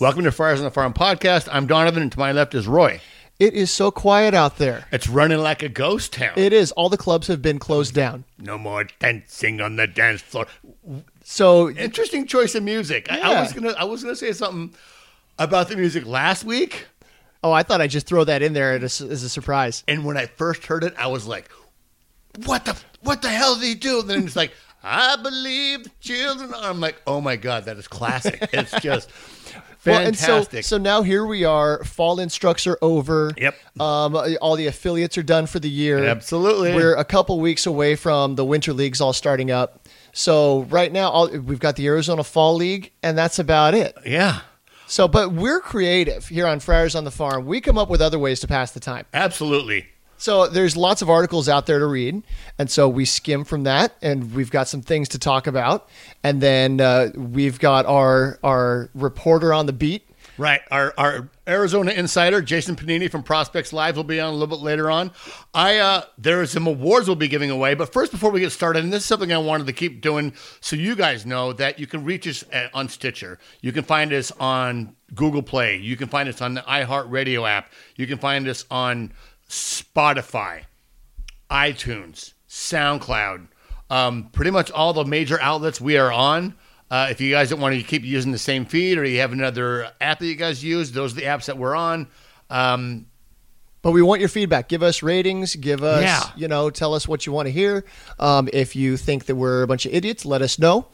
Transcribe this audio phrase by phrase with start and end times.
[0.00, 1.48] Welcome to Friars on the Farm podcast.
[1.50, 3.00] I'm Donovan, and to my left is Roy.
[3.40, 4.86] It is so quiet out there.
[4.92, 6.32] It's running like a ghost town.
[6.36, 6.70] It is.
[6.72, 8.24] All the clubs have been closed down.
[8.38, 10.46] no more dancing on the dance floor.
[11.24, 13.10] So Interesting choice of music.
[13.10, 14.74] I, I was gonna, I was gonna say something
[15.38, 16.86] about the music last week,
[17.44, 19.84] Oh, I thought I'd just throw that in there as a, as a surprise.
[19.86, 21.48] and when I first heard it, I was like,
[22.46, 24.50] "What the, what the hell did he do?" And then it's like,
[24.82, 29.08] "I believe the children." are-" I'm like, "Oh my god, that is classic." It's just
[29.86, 30.64] Well, and so, fantastic.
[30.64, 31.82] so now here we are.
[31.84, 33.30] Fall instructs are over.
[33.36, 33.54] Yep.
[33.80, 36.04] Um, all the affiliates are done for the year.
[36.04, 36.74] Absolutely.
[36.74, 39.86] We're a couple weeks away from the winter leagues all starting up.
[40.12, 43.96] So right now, all, we've got the Arizona Fall League, and that's about it.
[44.04, 44.40] yeah,
[44.88, 47.46] So, but we're creative here on Friars on the Farm.
[47.46, 49.04] We come up with other ways to pass the time.
[49.14, 49.86] absolutely.
[50.18, 52.22] So there's lots of articles out there to read,
[52.58, 55.88] and so we skim from that, and we've got some things to talk about,
[56.22, 60.04] and then uh, we've got our our reporter on the beat.
[60.38, 60.60] Right.
[60.70, 64.62] Our our Arizona insider, Jason Panini from Prospects Live, will be on a little bit
[64.62, 65.10] later on.
[65.52, 68.52] I uh there are some awards we'll be giving away, but first before we get
[68.52, 71.80] started, and this is something I wanted to keep doing so you guys know that
[71.80, 73.40] you can reach us at, on Stitcher.
[73.62, 75.78] You can find us on Google Play.
[75.78, 77.72] You can find us on the iHeartRadio app.
[77.96, 79.12] You can find us on
[79.48, 80.62] Spotify
[81.50, 83.48] iTunes, SoundCloud,
[83.90, 86.54] um, pretty much all the major outlets we are on.
[86.90, 89.32] Uh, if you guys don't want to keep using the same feed or you have
[89.32, 92.06] another app that you guys use, those are the apps that we're on.
[92.50, 93.06] Um,
[93.80, 94.68] But we want your feedback.
[94.68, 95.54] Give us ratings.
[95.54, 96.22] Give us, Yeah.
[96.36, 97.84] you know, tell us what you want to hear.
[98.18, 100.88] Um, if you think that we're a bunch of idiots, let us know.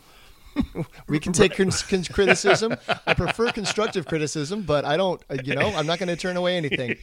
[1.09, 2.76] we can take criticism.
[3.06, 6.37] I prefer constructive criticism, but I don't, uh, you know, I'm not going to turn
[6.37, 6.97] away anything.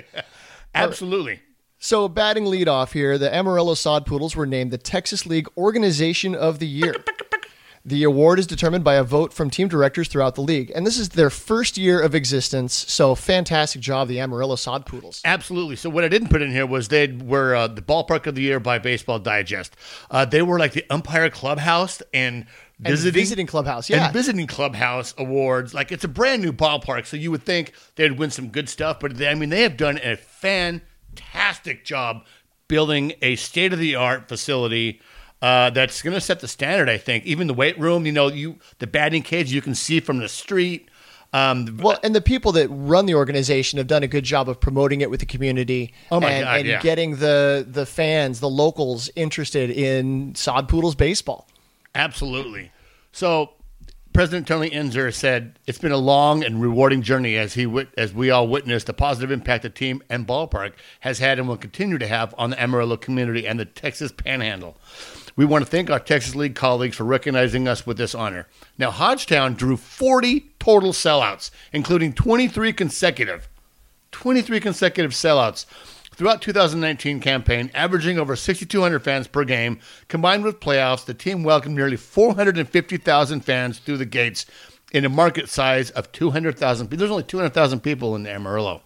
[0.74, 1.40] absolutely.
[1.78, 6.58] So, batting leadoff here, the Amarillo Sod Poodles were named the Texas League Organization of
[6.58, 6.94] the Year.
[7.86, 10.98] The award is determined by a vote from team directors throughout the league, and this
[10.98, 12.72] is their first year of existence.
[12.72, 15.20] So, fantastic job, the Amarillo Sod Poodles.
[15.22, 15.76] Absolutely.
[15.76, 18.40] So what I didn't put in here was they were uh, the ballpark of the
[18.40, 19.76] year by Baseball Digest.
[20.10, 22.46] Uh, they were like the umpire clubhouse And
[22.80, 24.06] visiting, visiting clubhouse, yeah.
[24.06, 25.74] and visiting clubhouse awards.
[25.74, 29.00] Like it's a brand new ballpark, so you would think they'd win some good stuff.
[29.00, 32.24] But they, I mean, they have done a fantastic job
[32.68, 35.00] building a state of the art facility.
[35.42, 37.26] Uh, that's going to set the standard, I think.
[37.26, 40.28] Even the weight room, you know, you the batting cage you can see from the
[40.28, 40.88] street.
[41.34, 44.60] Um, Well, and the people that run the organization have done a good job of
[44.60, 46.80] promoting it with the community Oh my and, God, and yeah.
[46.80, 51.46] getting the the fans, the locals interested in Sod Poodles baseball.
[51.94, 52.72] Absolutely.
[53.12, 53.50] So,
[54.12, 58.30] President Tony Ensor said it's been a long and rewarding journey as he as we
[58.30, 62.06] all witnessed the positive impact the team and ballpark has had and will continue to
[62.06, 64.76] have on the Amarillo community and the Texas Panhandle.
[65.34, 68.46] We want to thank our Texas League colleagues for recognizing us with this honor.
[68.78, 73.48] Now, Hodgetown drew 40 total sellouts, including 23 consecutive
[74.12, 75.66] 23 consecutive sellouts
[76.14, 79.78] throughout 2019 campaign, averaging over 6,200 fans per game.
[80.08, 84.46] Combined with playoffs, the team welcomed nearly 450,000 fans through the gates
[84.92, 86.98] in a market size of 200,000 people.
[86.98, 88.82] There's only 200,000 people in Amarillo,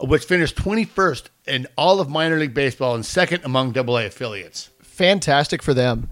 [0.00, 4.70] which finished 21st in all of minor league baseball and second among AA affiliates.
[4.80, 6.08] fantastic for them.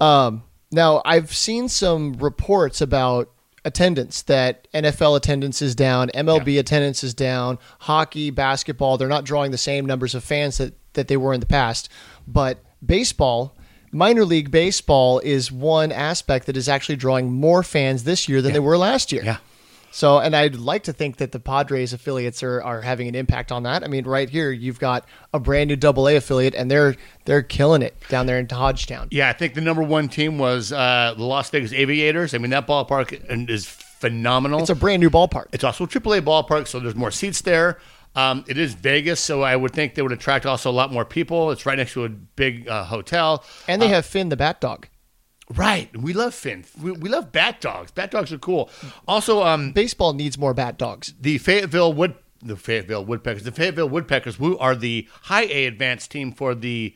[0.00, 3.31] Um, now, I've seen some reports about
[3.64, 9.50] attendance that NFL attendance is down, MLB attendance is down, hockey, basketball, they're not drawing
[9.50, 11.88] the same numbers of fans that, that they were in the past.
[12.26, 13.56] But baseball,
[13.92, 18.52] minor league baseball, is one aspect that is actually drawing more fans this year than
[18.52, 19.22] they were last year.
[19.24, 19.36] Yeah.
[19.92, 23.52] So, and I'd like to think that the Padres affiliates are, are having an impact
[23.52, 23.84] on that.
[23.84, 25.04] I mean, right here you've got
[25.34, 26.96] a brand new Double A affiliate, and they're
[27.26, 29.08] they're killing it down there in Hodgetown.
[29.10, 32.34] Yeah, I think the number one team was uh, the Las Vegas Aviators.
[32.34, 34.60] I mean, that ballpark is phenomenal.
[34.60, 35.46] It's a brand new ballpark.
[35.52, 37.78] It's also a AAA ballpark, so there's more seats there.
[38.14, 41.04] Um, it is Vegas, so I would think they would attract also a lot more
[41.04, 41.50] people.
[41.50, 43.44] It's right next to a big uh, hotel.
[43.68, 44.88] And they have Finn the Bat Dog.
[45.54, 45.94] Right.
[45.96, 46.64] We love Finn.
[46.80, 47.90] We, we love bat dogs.
[47.90, 48.70] Bat dogs are cool.
[49.06, 51.14] Also, um, Baseball needs more bat dogs.
[51.20, 52.14] the Fayetteville Wood
[52.44, 53.44] the Fayetteville Woodpeckers.
[53.44, 56.94] The Fayetteville Woodpeckers who are the high A advanced team for the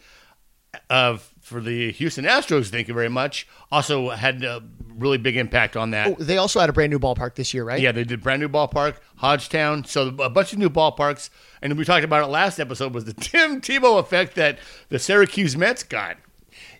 [0.90, 2.68] of for the Houston Astros.
[2.68, 3.46] Thank you very much.
[3.70, 4.62] Also had a
[4.96, 6.08] really big impact on that.
[6.08, 7.80] Oh, they also had a brand new ballpark this year, right?
[7.80, 9.84] Yeah, they did brand new ballpark, Hodgetown.
[9.84, 11.30] So a bunch of new ballparks,
[11.62, 15.56] and we talked about it last episode was the Tim Tebow effect that the Syracuse
[15.56, 16.16] Mets got.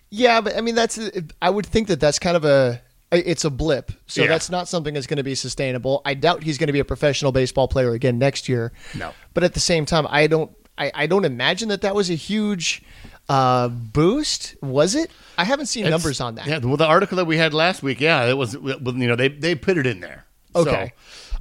[0.09, 0.99] Yeah, but I mean, that's
[1.41, 2.81] I would think that that's kind of a
[3.11, 3.91] it's a blip.
[4.07, 4.27] So Yeah.
[4.27, 6.01] that's not something that's going to be sustainable.
[6.05, 8.73] I doubt he's going to be a professional baseball player again next year.
[8.95, 9.13] No.
[9.33, 12.15] But at the same time, I don't I, I don't imagine that that was a
[12.15, 12.83] huge
[13.29, 14.55] uh, boost.
[14.61, 15.11] Was it?
[15.37, 16.47] I haven't seen numbers on that.
[16.47, 18.53] Yeah, well, the article that we had last week, yeah, it was.
[18.53, 20.25] You know, they they put it in there.
[20.55, 20.93] Okay.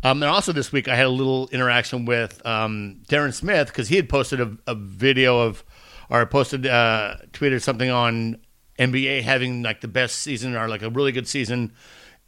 [0.02, 3.68] So, um, and also this week, I had a little interaction with um, Darren Smith
[3.68, 5.64] because he had posted a, a video of,
[6.10, 8.36] or posted, uh, tweeted something on
[8.78, 11.72] NBA having like the best season or like a really good season.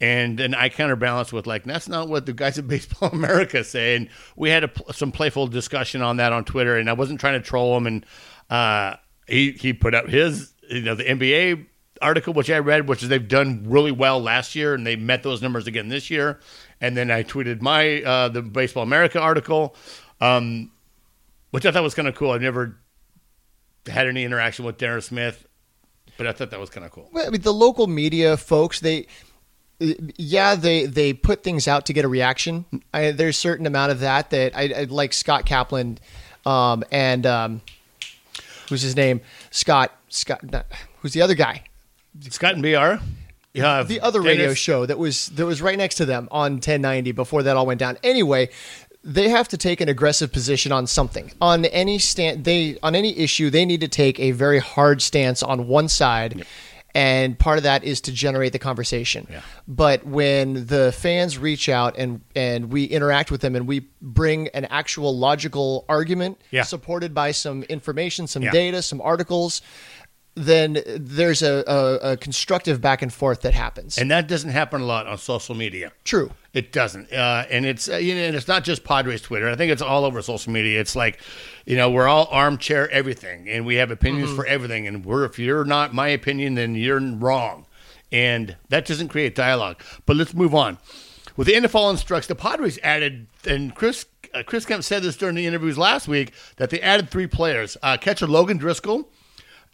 [0.01, 3.95] And then I counterbalanced with like, that's not what the guys at Baseball America say.
[3.95, 6.77] And we had a, some playful discussion on that on Twitter.
[6.77, 7.87] And I wasn't trying to troll him.
[7.87, 8.05] And
[8.49, 8.95] uh,
[9.27, 11.67] he he put up his, you know, the NBA
[12.01, 15.23] article which I read, which is they've done really well last year and they met
[15.23, 16.39] those numbers again this year.
[16.81, 19.75] And then I tweeted my uh, the Baseball America article,
[20.21, 20.71] um,
[21.51, 22.31] which I thought was kind of cool.
[22.31, 22.79] I've never
[23.87, 25.45] had any interaction with Darren Smith,
[26.19, 27.09] but I thought that was kind of cool.
[27.11, 29.07] Well, I mean, the local media folks, they,
[29.79, 32.65] yeah, they they put things out to get a reaction.
[32.93, 35.97] I, there's a certain amount of that that I, I like Scott Kaplan,
[36.45, 37.61] um, and um,
[38.67, 39.21] who's his name?
[39.51, 40.43] Scott Scott.
[40.43, 40.65] not-
[41.01, 41.63] Who's the other guy?
[42.29, 43.01] Scott and BR.
[43.53, 47.13] Yeah, the other radio show that was that was right next to them on 1090
[47.13, 47.97] before that all went down.
[48.03, 48.49] Anyway,
[49.03, 51.31] they have to take an aggressive position on something.
[51.41, 55.41] On any stand they on any issue, they need to take a very hard stance
[55.41, 56.45] on one side.
[56.95, 59.27] And part of that is to generate the conversation.
[59.29, 59.41] Yeah.
[59.67, 64.47] But when the fans reach out and and we interact with them and we bring
[64.49, 66.63] an actual logical argument Yeah.
[66.63, 68.51] supported by some information, some Yeah.
[68.51, 69.61] data, some articles,
[70.35, 73.97] then there's a, a, a constructive back and forth that happens.
[73.97, 75.91] And that doesn't happen a lot on social media.
[76.03, 76.31] True.
[76.53, 79.47] It doesn't, uh, and it's uh, you know, and it's not just Padres Twitter.
[79.49, 80.79] I think it's all over social media.
[80.79, 81.19] It's like,
[81.65, 84.87] you know, we're all armchair everything, and we have opinions for everything.
[84.87, 87.67] And we're if you're not my opinion, then you're wrong,
[88.11, 89.79] and that doesn't create dialogue.
[90.07, 90.79] But let's move on.
[91.37, 95.35] With the NFL instructs, the Padres added, and Chris uh, Chris Kemp said this during
[95.35, 99.07] the interviews last week that they added three players: uh, catcher Logan Driscoll,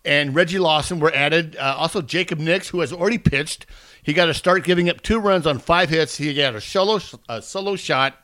[0.06, 1.56] and Reggie Lawson were added.
[1.58, 3.66] Uh, also, Jacob Nix, who has already pitched,
[4.02, 6.18] he got to start giving up two runs on five hits.
[6.18, 8.16] He got a solo, a solo shot,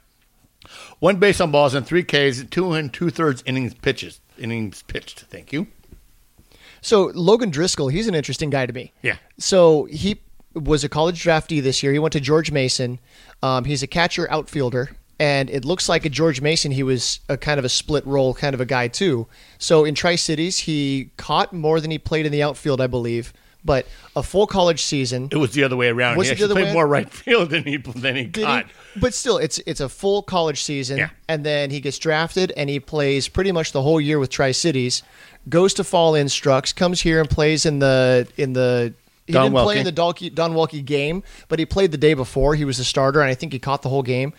[1.00, 4.22] one base on balls, and three Ks, two and two thirds innings pitches.
[4.38, 5.22] Innings pitched.
[5.22, 5.68] Thank you.
[6.82, 8.94] So Logan Driscoll, he's an interesting guy to me.
[9.02, 9.18] Yeah.
[9.38, 10.22] So he
[10.54, 11.94] was a college draftee this year.
[11.94, 13.00] He went to George Mason.
[13.44, 17.38] Um, he's a catcher outfielder, and it looks like at George Mason he was a
[17.38, 19.28] kind of a split role kind of a guy too.
[19.58, 23.32] So in Tri Cities he caught more than he played in the outfield, I believe.
[23.64, 23.86] But
[24.16, 25.30] a full college season.
[25.32, 26.18] It was the other way around.
[26.18, 28.44] Was he actually other played way more right field than he than he Did he?
[28.44, 28.66] caught.
[29.00, 31.10] But still, it's it's a full college season, Yeah.
[31.30, 34.52] and then he gets drafted, and he plays pretty much the whole year with Tri
[34.52, 35.04] Cities.
[35.48, 38.96] Goes to Fall Instructs, comes here and plays in the in the.
[39.28, 42.56] He Don didn't play in the Don Welke game, but he played the day before.
[42.56, 44.34] He was a starter, and I think he caught the whole game.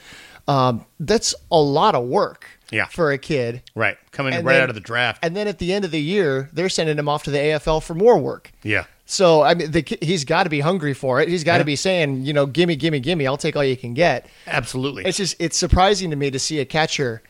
[0.49, 2.87] Um, that's a lot of work Yeah.
[2.87, 3.63] for a kid.
[3.75, 5.25] Right, coming And right then- out of the draft.
[5.25, 7.81] And then at the end of the year, they're sending him off to the AFL
[7.81, 8.51] for more work.
[8.63, 11.29] yeah, So I mean, the, he's got to be hungry for it.
[11.29, 11.65] He's got to Yeah.
[11.65, 13.27] be saying, you know, gimme, gimme, gimme.
[13.27, 14.27] I'll take all you can get.
[14.47, 15.05] absolutely.
[15.05, 17.23] It's just it's surprising to me to see a catcher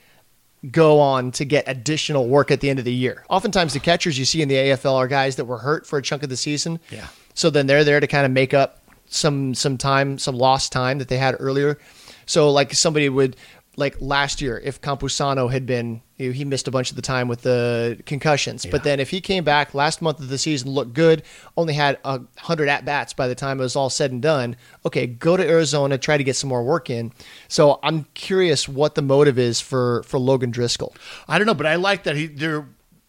[0.71, 3.25] go on to get additional work at the end of the year.
[3.29, 6.03] Oftentimes, the catchers you see in the AFL are guys that were hurt for a
[6.03, 6.79] chunk of the season.
[6.91, 7.07] Yeah.
[7.35, 8.79] So then they're there to kind of make up
[9.09, 11.79] some some time, some lost time that they had earlier.
[12.27, 13.37] So like somebody would
[13.77, 17.03] like last year, if Campusano had been, you know, he missed a bunch of the
[17.03, 18.67] time with the concussions.
[18.67, 21.23] But then if he came back last month of the season, looked good,
[21.57, 24.57] only had a hundred at bats by the time it was all said and done.
[24.85, 27.13] Okay, go to Arizona, try to get some more work in.
[27.49, 30.95] So I'm curious what the motive is for for Logan Driscoll.
[31.27, 32.69] I don't know, but I like that he they're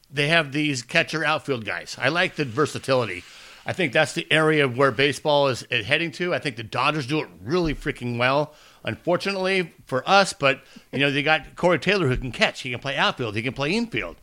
[0.10, 1.98] they have these catcher outfield guys.
[2.00, 3.24] I like the versatility.
[3.66, 6.34] I think that's the area where baseball is heading to.
[6.34, 8.54] I think the Dodgers do it really freaking well.
[8.86, 10.62] Unfortunately for us, but
[10.92, 12.62] you know they got Corey Taylor who can catch.
[12.62, 13.36] He can play outfield.
[13.36, 14.18] He can play infield.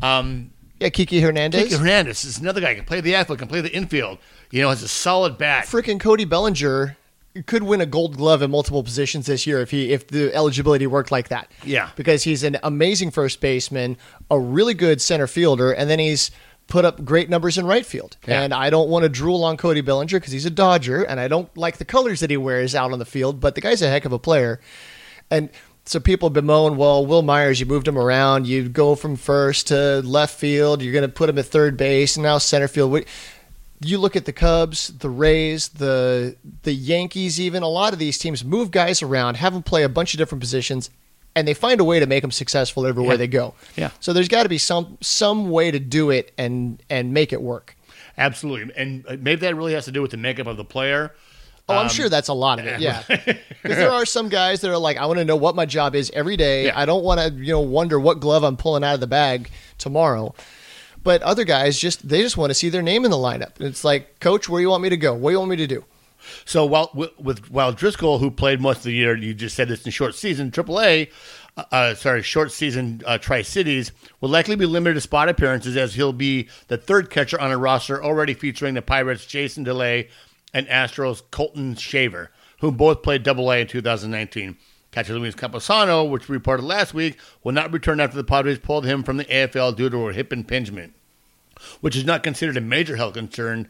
[0.00, 0.50] Um,
[0.80, 1.72] Yeah, Kiki Hernandez.
[1.72, 2.74] Kike Hernandez is another guy.
[2.74, 3.38] Can play the outfield.
[3.38, 4.18] Can play the infield.
[4.50, 5.64] You know, has a solid bat.
[5.64, 6.96] Freaking Cody Bellinger
[7.46, 10.86] could win a Gold Glove in multiple positions this year if he if the eligibility
[10.86, 11.50] worked like that.
[11.64, 11.88] Yeah.
[11.96, 13.96] because he's an amazing first baseman,
[14.30, 16.30] a really good center fielder, and then he's
[16.72, 18.16] put up great numbers in right field.
[18.26, 18.40] Yeah.
[18.40, 21.28] And I don't want to drool on Cody Bellinger because he's a Dodger, and I
[21.28, 23.40] don't like the colors that he wears out on the field.
[23.40, 24.58] But the guy's a heck of a player,
[25.30, 25.50] and.
[25.84, 28.46] So people bemoan, well, Wil Myers, you moved him around.
[28.46, 30.80] You go from first to left field.
[30.80, 33.04] You're going to put him at third base, and now center field.
[33.80, 38.16] You look at the Cubs, the Rays, the the Yankees, even a lot of these
[38.16, 40.88] teams move guys around, have them play a bunch of different positions,
[41.34, 43.16] and they find a way to make them successful everywhere Yeah.
[43.18, 43.54] they go.
[43.76, 43.90] Yeah.
[44.00, 47.40] So there's got to be some some way to do it and and make it
[47.42, 47.76] work.
[48.18, 51.12] Absolutely, and uh, maybe that really has to do with the makeup of the player.
[51.68, 52.80] Oh, I'm Um, sure that's a lot of it.
[52.80, 55.64] Yeah, because there are some guys that are like, I want to know what my
[55.64, 56.66] job is every day.
[56.66, 56.78] Yeah.
[56.78, 59.50] I don't want to, you know, wonder what glove I'm pulling out of the bag
[59.78, 60.34] tomorrow.
[61.04, 63.60] But other guys just they just want to see their name in the lineup.
[63.60, 65.14] It's like, Coach, where do you want me to go?
[65.14, 65.84] What do you want me to do?
[66.44, 69.84] So while with, while Driscoll, who played most of the year, you just said this
[69.84, 71.10] in short season, AAA,
[71.56, 75.76] uh, uh, sorry, short season uh, Tri Cities will likely be limited to spot appearances
[75.76, 80.08] as he'll be the third catcher on a roster already featuring the Pirates' Jason DeLay
[80.54, 84.56] and Astros' Colton Shaver, who both played Double A in 2019.
[84.92, 88.84] Catcher Luis Campusano, which we reported last week, will not return after the Padres pulled
[88.84, 90.94] him from the AFL due to a hip impingement,
[91.80, 93.68] which is not considered a major health concern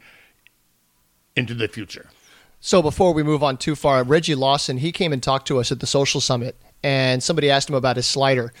[1.35, 2.09] into the future.
[2.65, 5.69] So before we move on too far, Reggie Lawson, he came and talked to us
[5.73, 8.53] at the social summit, and somebody asked him about his slider.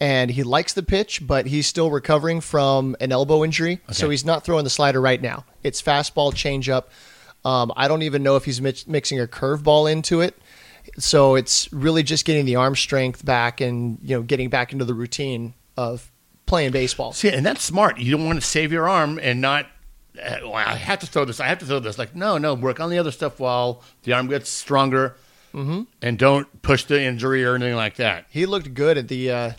[0.00, 4.24] And he likes the pitch, but he's still recovering from an elbow injury, so he's
[4.24, 5.44] not throwing the slider right now.
[5.62, 6.84] It's fastball, changeup.
[7.44, 10.34] Um, I don't even know if he's mix- mixing a curveball into it.
[10.98, 14.86] So it's really just getting the arm strength back and you know getting back into
[14.86, 16.10] the routine of
[16.46, 17.12] playing baseball.
[17.12, 17.98] See, and that's smart.
[17.98, 19.66] You don't want to save your arm and not.
[20.20, 21.40] Uh, well, I have to throw this.
[21.40, 21.98] I have to throw this.
[21.98, 22.54] Like, no, no.
[22.54, 25.16] Work on the other stuff while the arm gets stronger,
[25.54, 25.82] mm-hmm.
[26.02, 28.26] and don't push the injury or anything like that.
[28.28, 29.52] He looked good at the uh,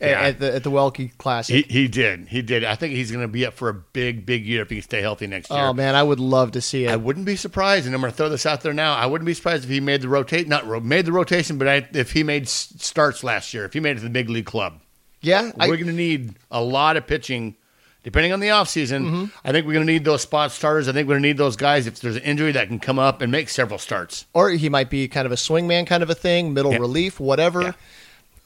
[0.00, 0.20] Yeah.
[0.20, 1.64] at the at the Welke Classic.
[1.66, 2.28] He, he did.
[2.28, 2.62] He did.
[2.64, 4.82] I think he's going to be up for a big, big year if he can
[4.82, 5.60] stay healthy next year.
[5.60, 6.90] oh man, I would love to see it.
[6.90, 8.94] I wouldn't be surprised, and I'm going to throw this out there now.
[8.94, 11.68] I wouldn't be surprised if he made the rotate, not ro- made the rotation, but
[11.68, 14.28] I, if he made s- starts last year, if he made it to the big
[14.28, 14.80] league club.
[15.22, 17.56] yeah, we're going to need a lot of pitching,
[18.02, 19.04] depending on the offseason.
[19.04, 19.24] Mm-hmm.
[19.44, 20.88] I think we're going to need those spot starters.
[20.88, 22.98] I think we're going to need those guys if there's an injury that can come
[22.98, 24.26] up and make several starts.
[24.34, 26.78] or he might be kind of a swingman kind of a thing, middle Yeah.
[26.78, 27.62] relief, whatever.
[27.62, 27.72] Yeah.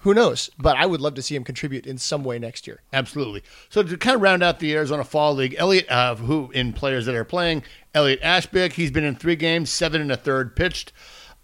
[0.01, 0.51] Who knows?
[0.59, 2.83] But I would love to see him contribute in some way next year.
[2.93, 3.43] Absolutely.
[3.71, 7.07] So to kind of round out the Arizona Fall League, Elliot, uh, who in players
[7.07, 7.63] that are playing,
[7.95, 10.93] Elliot Ashbeck, he's been in three games, seven and a third pitched,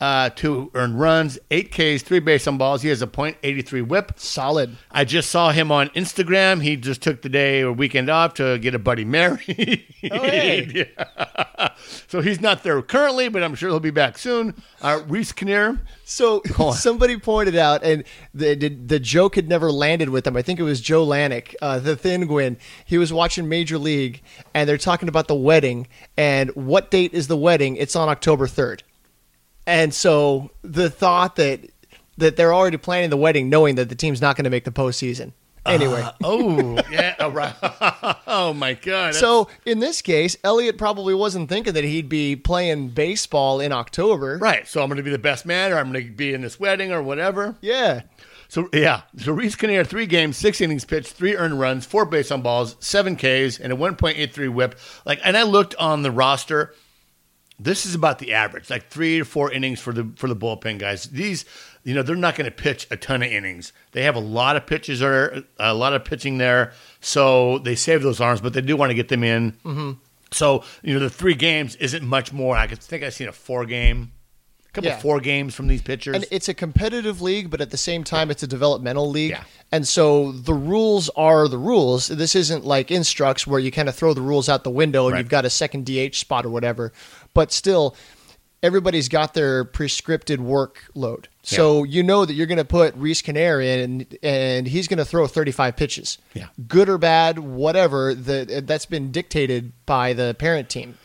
[0.00, 2.83] uh, two earned runs, eight Ks, three base on balls.
[2.83, 4.19] He has a .83 WHIP.
[4.19, 4.76] Solid.
[4.90, 6.62] I just saw him on Instagram.
[6.62, 9.85] He just took the day or weekend off to get a buddy married.
[10.11, 10.87] Oh, hey.
[10.99, 11.69] Yeah.
[12.09, 14.54] So he's not there currently, but I'm sure he'll be back soon.
[14.80, 15.78] Uh, Reiss Knehr.
[16.04, 16.40] So
[16.75, 20.37] somebody pointed out, and the, the the joke had never landed with him.
[20.38, 22.57] I think it was Joe Lanick, uh, the Thin Gwyn.
[22.87, 24.23] He was watching Major League,
[24.54, 25.87] and they're talking about the wedding.
[26.16, 27.76] And what date is the wedding?
[27.76, 28.83] It's on October third.
[29.67, 31.61] And so the thought that
[32.17, 34.71] that they're already planning the wedding, knowing that the team's not going to make the
[34.71, 35.33] postseason.
[35.64, 35.71] Ah.
[35.73, 37.14] Anyway, Oh, yeah.
[37.19, 37.55] Oh, right.
[38.26, 39.14] oh, my God.
[39.14, 44.38] so in this case, Elliot probably wasn't thinking that he'd be playing baseball in October.
[44.38, 44.67] Right.
[44.67, 46.59] So I'm going to be the best man, or I'm going to be in this
[46.61, 47.57] wedding, or whatever.
[47.61, 48.02] Yeah.
[48.49, 49.02] So yeah.
[49.19, 52.76] So Reiss Knehr, three games, six innings pitched, three earned runs, four base on balls,
[52.81, 54.79] seven Ks, and a 1.83 WHIP.
[55.05, 56.75] Like, and I looked on the roster.
[57.62, 60.79] This is about the average, like three to four innings for the for the bullpen
[60.79, 61.05] guys.
[61.05, 61.45] These,
[61.85, 63.73] you know, they're not going to pitch a ton of innings.
[63.93, 68.02] They have a lot of pitches or a lot of pitching there, so they save
[68.02, 69.52] those arms, but they do want to get them in.
[69.64, 69.90] Mm-hmm.
[70.33, 72.57] So you know, the three games isn't much more.
[72.57, 74.12] I think I've seen a four game,
[74.69, 74.99] a couple Yeah.
[74.99, 76.14] four games from these pitchers.
[76.14, 79.31] And it's a competitive league, but at the same time, it's a developmental league.
[79.33, 79.43] Yeah.
[79.73, 82.09] And so the rules are the rules.
[82.09, 85.12] This isn't like instructs where you kind of throw the rules out the window and
[85.14, 85.19] Right.
[85.21, 86.93] you've got a second DH spot or whatever.
[87.34, 87.96] But still,
[88.62, 91.26] everybody's got their prescripted workload.
[91.42, 94.99] So you know that you're going to put Reiss Knehr in and, and he's going
[94.99, 96.18] to throw 35 pitches.
[96.34, 96.49] Yeah.
[96.68, 100.99] Good or bad, whatever, the, that's been dictated by the parent team.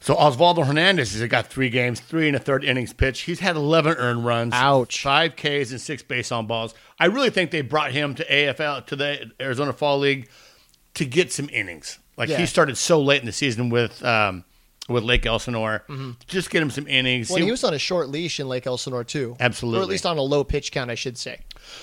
[0.00, 3.20] So Osvaldo Hernandez has got three games, three and a third innings pitch.
[3.20, 5.00] He's had 11 earned runs, Ouch.
[5.02, 6.74] five Ks and six base on balls.
[6.98, 10.28] I really think they brought him to AFL to the Arizona Fall League
[10.94, 11.98] to get some innings.
[12.16, 12.38] Like Yeah.
[12.38, 14.44] he started so late in the season with um,
[14.88, 16.12] with Lake Elsinore, mm-hmm.
[16.26, 17.30] just get him some innings.
[17.30, 19.36] Well, he was on a short leash in Lake Elsinore, too.
[19.38, 19.80] Absolutely.
[19.80, 21.40] Or at least on a low pitch count, I should say.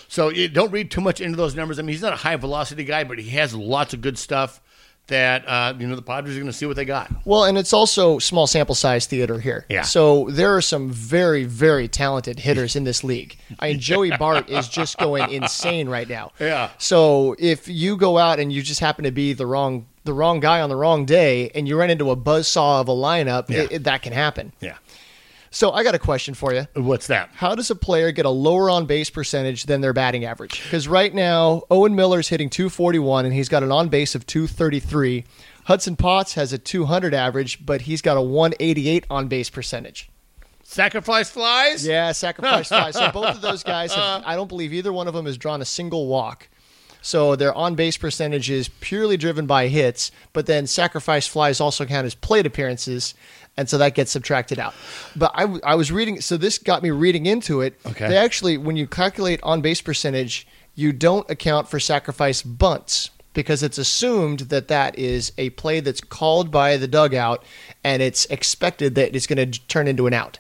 [0.08, 1.80] So don't read too much into those numbers.
[1.80, 4.62] I mean, he's not a high velocity guy, but he has lots of good stuff
[5.10, 7.12] that uh, you know the Padres are going to see what they got.
[7.26, 9.66] Well, and it's also small sample size theater here.
[9.70, 9.84] Yeah.
[9.84, 13.38] So there are some very, very talented hitters in this league.
[13.60, 16.32] I mean, Joey Bart is just going insane right now.
[16.40, 16.70] Yeah.
[16.78, 20.40] So if you go out and you just happen to be the wrong the wrong
[20.40, 23.60] guy on the wrong day, and you run into a buzzsaw of a lineup, Yeah.
[23.64, 24.54] it, it- that can happen.
[24.62, 24.78] Yeah.
[25.52, 26.68] So I got a question for you.
[26.76, 27.30] What's that?
[27.34, 30.64] How does a player get a lower on base percentage than their batting average?
[30.64, 35.26] Because right now, Owen Miller's hitting 241 and he's got an on base of 233.
[35.66, 40.10] Hudson Potts has a 200 average, but he's got a 188 on base percentage.
[40.64, 41.86] Sacrifice flies?
[41.86, 42.94] Yeah, sacrifice flies.
[42.94, 45.62] So both of those guys, have, I don't believe either one of them has drawn
[45.62, 46.48] a single walk.
[47.02, 51.86] So their on base percentage is purely driven by hits, but then sacrifice flies also
[51.86, 53.14] count as plate appearances,
[53.60, 54.74] and so that gets subtracted out.
[55.16, 57.80] But I, w- I was reading, so this got me reading into it.
[57.86, 58.08] Okay.
[58.08, 63.10] They actually, when you calculate on base percentage, you don't account for sacrifice bunts.
[63.34, 67.44] because it's assumed that that is a play that's called by the dugout
[67.84, 70.40] and it's expected that it's going to turn into an out.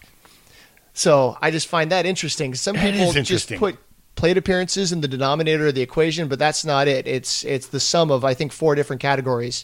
[0.93, 2.55] So I just find that interesting.
[2.55, 3.77] Some people is just put
[4.15, 7.07] plate appearances in the denominator of the equation, but that's not it.
[7.07, 9.63] It's it's the sum of I think four different categories,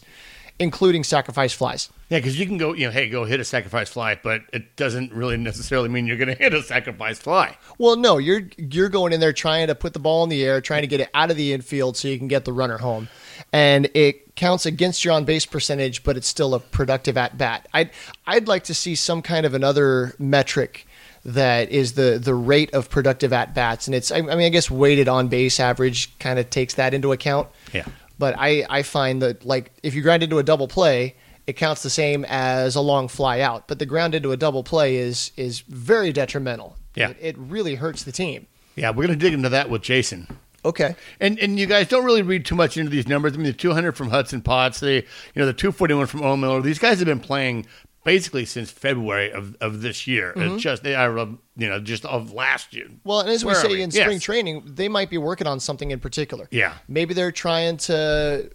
[0.58, 1.90] including sacrifice flies.
[2.08, 4.76] Yeah, because you can go, you know, hey, go hit a sacrifice fly, but it
[4.76, 7.56] doesn't really necessarily mean you're going to hit a sacrifice fly.
[7.78, 10.60] Well, no, you're you're going in there trying to put the ball in the air,
[10.60, 13.08] trying to get it out of the infield so you can get the runner home,
[13.52, 17.68] and it counts against your on base percentage, but it's still a productive at bat.
[17.74, 17.90] I'd
[18.26, 20.86] I'd like to see some kind of another metric
[21.24, 24.48] that is the the rate of productive at bats, and it's I, I mean I
[24.48, 27.48] guess weighted on base average kind of takes that into account.
[27.72, 27.86] Yeah.
[28.18, 31.16] But I I find that like if you grind into a double play.
[31.46, 34.64] It counts the same as a long fly out, but the ground into a double
[34.64, 36.76] play is is very detrimental.
[36.96, 37.10] Yeah.
[37.10, 38.48] It, it really hurts the team.
[38.74, 40.26] Yeah, we're going to dig into that with Jason.
[40.64, 40.96] Okay.
[41.20, 43.34] And and you guys don't really read too much into these numbers.
[43.34, 45.02] I mean, the 200 from Hudson Potts, the you
[45.36, 46.60] know the 241 from Owen Miller.
[46.60, 47.66] These guys have been playing
[48.06, 50.32] basically since February of, of this year.
[50.36, 52.86] It's just uh, you know just of last year.
[53.04, 53.82] Well, and as we Where are say we?
[53.82, 54.04] in Yes.
[54.04, 56.48] spring training, they might be working on something in particular.
[56.50, 56.74] Yeah.
[56.88, 58.48] Maybe they're trying to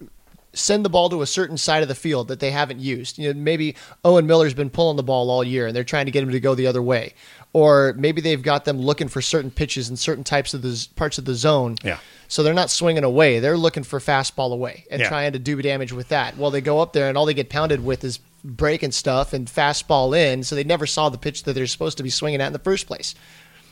[0.54, 3.18] send the ball to a certain side of the field that they haven't used.
[3.20, 6.12] You know, maybe Owen Miller's been pulling the ball all year and they're trying to
[6.12, 7.14] get him to go the other way.
[7.54, 11.18] Or maybe they've got them looking for certain pitches in certain types of the parts
[11.18, 11.76] of the zone.
[11.84, 12.00] Yeah.
[12.30, 13.40] So they're not swinging away.
[13.40, 15.10] They're looking for fastball away and Yeah.
[15.10, 16.38] trying to do damage with that.
[16.38, 19.48] Well, they go up there and all they get pounded with is breaking stuff and
[19.48, 20.44] fastball in.
[20.44, 22.60] So they never saw the pitch that they're supposed to be swinging at in the
[22.60, 23.16] first place.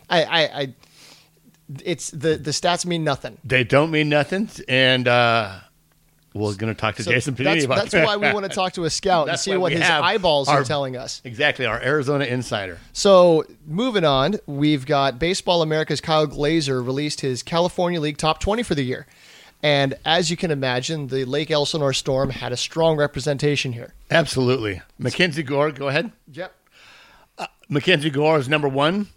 [0.09, 0.73] I, I, I
[1.83, 3.37] it's the the stats mean nothing.
[3.44, 5.59] They don't mean nothing, and uh,
[6.33, 8.05] we're going to talk to So Jason Panini that's, about that's that.
[8.05, 10.63] why we want to talk to a scout and see what his eyeballs our- are
[10.63, 11.22] telling us.
[11.24, 12.79] Exactly, our Arizona insider.
[12.94, 18.63] So moving on, we've got Baseball America's Kyle Glaser released his California League top 20
[18.63, 19.05] for the year.
[19.61, 23.94] And as you can imagine, the Lake Elsinore Storm had a strong representation here.
[24.11, 25.72] Absolutely, Mackenzie Gore.
[25.72, 26.11] Go ahead.
[26.31, 26.53] Yep.
[27.69, 29.07] Mackenzie Gore is number one.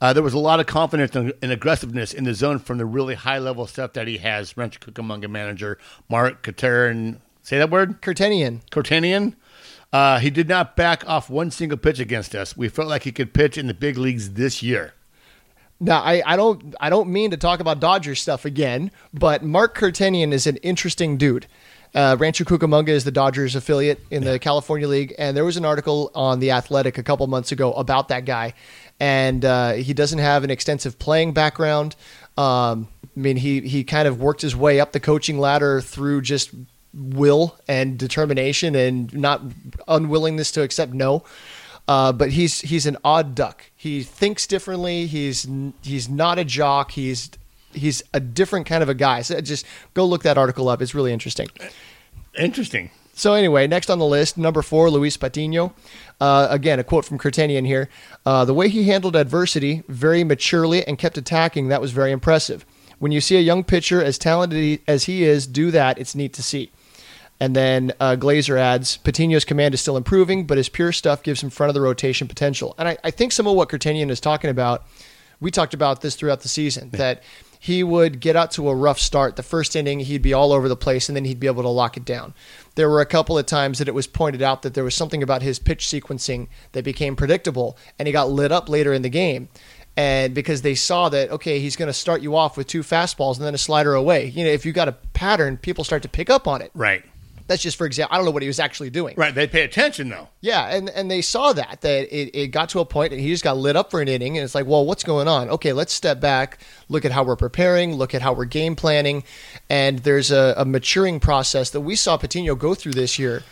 [0.00, 2.86] Uh, there was a lot of confidence and, and aggressiveness in the zone from the
[2.86, 4.56] really high level stuff that he has.
[4.56, 5.78] Rancho Cucamonga manager
[6.08, 8.60] Mark Katerin, say that word, Kurtenian.
[8.70, 9.34] Cortanian.
[9.92, 12.56] Uh, he did not back off one single pitch against us.
[12.56, 14.94] We felt like he could pitch in the big leagues this year.
[15.80, 19.76] Now, I, I don't I don't mean to talk about Dodger stuff again, but Mark
[19.76, 21.46] Kertenian is an interesting dude.
[21.94, 25.64] Uh, Rancho Cucamonga is the Dodgers affiliate in the California League, and there was an
[25.64, 28.54] article on the Athletic a couple months ago about that guy,
[29.00, 31.96] and uh, he doesn't have an extensive playing background.
[32.38, 36.22] Um, I mean, he he kind of worked his way up the coaching ladder through
[36.22, 36.50] just
[36.94, 39.42] will and determination and not
[39.86, 41.24] unwillingness to accept no.
[41.88, 43.64] Uh, but he's he's an odd duck.
[43.74, 45.06] He thinks differently.
[45.06, 45.48] He's
[45.82, 46.92] he's not a jock.
[46.92, 47.30] He's
[47.72, 49.22] he's a different kind of a guy.
[49.22, 50.82] So just go look that article up.
[50.82, 51.48] It's really interesting.
[52.38, 52.90] Interesting.
[53.14, 55.74] So anyway, next on the list, number four, Luis Patino.
[56.20, 57.88] Uh, again, a quote from Kertenian here.
[58.24, 62.64] Uh, the way he handled adversity very maturely and kept attacking, that was very impressive.
[62.98, 66.32] When you see a young pitcher as talented as he is do that, it's neat
[66.34, 66.70] to see.
[67.40, 71.42] And then uh, Glaser adds, Patino's command is still improving, but his pure stuff gives
[71.42, 72.74] him front of the rotation potential.
[72.76, 74.84] And I, I think some of what Kertenian is talking about,
[75.40, 77.22] we talked about this throughout the season, that
[77.62, 79.36] he would get out to a rough start.
[79.36, 81.68] The first inning, he'd be all over the place, and then he'd be able to
[81.68, 82.32] lock it down.
[82.74, 85.22] There were a couple of times that it was pointed out that there was something
[85.22, 89.10] about his pitch sequencing that became predictable, and he got lit up later in the
[89.10, 89.50] game.
[89.94, 93.36] And because they saw that, okay, he's going to start you off with two fastballs
[93.36, 94.26] and then a slider away.
[94.26, 96.70] You know, if you got a pattern, people start to pick up on it.
[96.72, 97.04] Right.
[97.50, 98.14] That's just for example.
[98.14, 99.16] I don't know what he was actually doing.
[99.16, 99.34] Right.
[99.34, 100.28] They pay attention though.
[100.40, 103.28] Yeah, and, and they saw that that it, it got to a point and he
[103.28, 105.48] just got lit up for an inning, and it's like, well, what's going on?
[105.48, 109.24] Okay, let's step back, look at how we're preparing, look at how we're game planning,
[109.68, 113.42] and there's a, a maturing process that we saw Patino go through this year.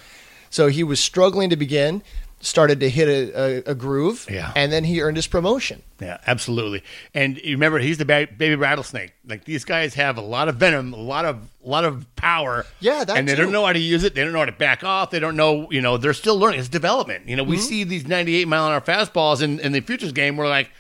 [0.49, 2.05] So he was struggling to begin,
[2.41, 4.53] started to hit a, a, a groove, Yeah.
[4.55, 5.83] and then he earned his promotion.
[6.01, 6.85] Yeah, absolutely.
[7.13, 9.13] And you remember, he's the ba- baby rattlesnake.
[9.27, 12.65] Like these guys have a lot of venom, a lot of, a lot of power.
[12.79, 13.43] Yeah, that and they too.
[13.43, 14.15] don't know how to use it.
[14.15, 15.11] They don't know how to back off.
[15.11, 15.69] They don't know.
[15.73, 16.61] You know, they're still learning.
[16.61, 17.29] It's development.
[17.29, 17.65] You know, we Mm-hmm.
[17.65, 20.37] see these 98 mile an hour fastballs in, in the futures game.
[20.37, 20.71] We're like,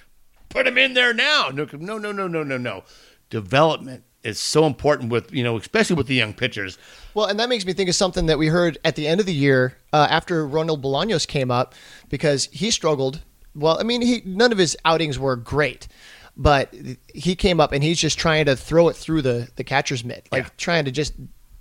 [0.51, 1.51] put them in there now.
[1.53, 2.85] No, no, no, no, no, no, no.
[3.31, 6.79] Development is so important with you know, especially with the young pitchers.
[7.14, 9.27] Well, and that makes me think of something that we heard at the end of
[9.27, 11.75] the year uh, after Ronald Bolaños came up
[12.09, 13.23] because he struggled.
[13.55, 15.88] Well, I mean, he none of his outings were great,
[16.37, 16.73] but
[17.12, 20.29] he came up and he's just trying to throw it through the the catcher's mitt,
[20.31, 20.51] like Yeah.
[20.57, 21.14] trying to just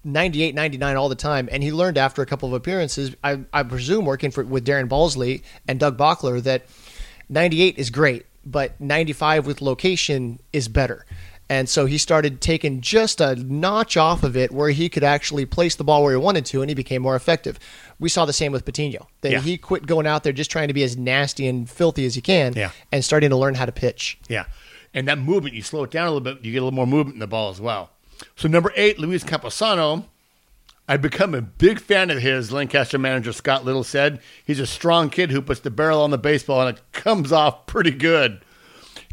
[0.03, 1.49] 98, 99 all the time.
[1.51, 4.87] And he learned after a couple of appearances, I, I presume working for with Darren
[4.87, 6.65] Balsley and Doug Bochtler, that
[7.29, 11.05] 98 is great, but 95 with location is better.
[11.49, 15.45] And so he started taking just a notch off of it where he could actually
[15.45, 17.57] place the ball where he wanted to and he became more effective.
[17.99, 19.07] We saw the same with Patino.
[19.21, 19.41] That Yeah.
[19.41, 22.21] he quit going out there just trying to be as nasty and filthy as he
[22.21, 22.71] can Yeah.
[22.91, 24.17] and starting to learn how to pitch.
[24.27, 24.43] Yeah.
[24.93, 26.87] And that movement, you slow it down a little bit, you get a little more
[26.87, 27.91] movement in the ball as well.
[28.35, 30.05] So number eight, Luis Campusano.
[30.89, 34.19] I've become a big fan of his, Lancaster manager Scott Little said.
[34.45, 37.65] He's a strong kid who puts the barrel on the baseball and it comes off
[37.67, 38.39] pretty good.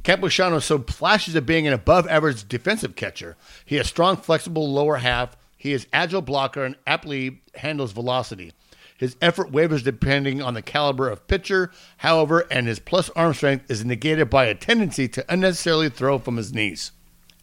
[0.04, 3.36] Campusano so flashes of being an above average defensive catcher.
[3.64, 5.36] He has strong, flexible lower half.
[5.56, 8.52] He is agile blocker and aptly handles velocity.
[8.96, 13.70] His effort wavers depending on the caliber of pitcher, however, and his plus arm strength
[13.70, 16.92] is negated by a tendency to unnecessarily throw from his knees.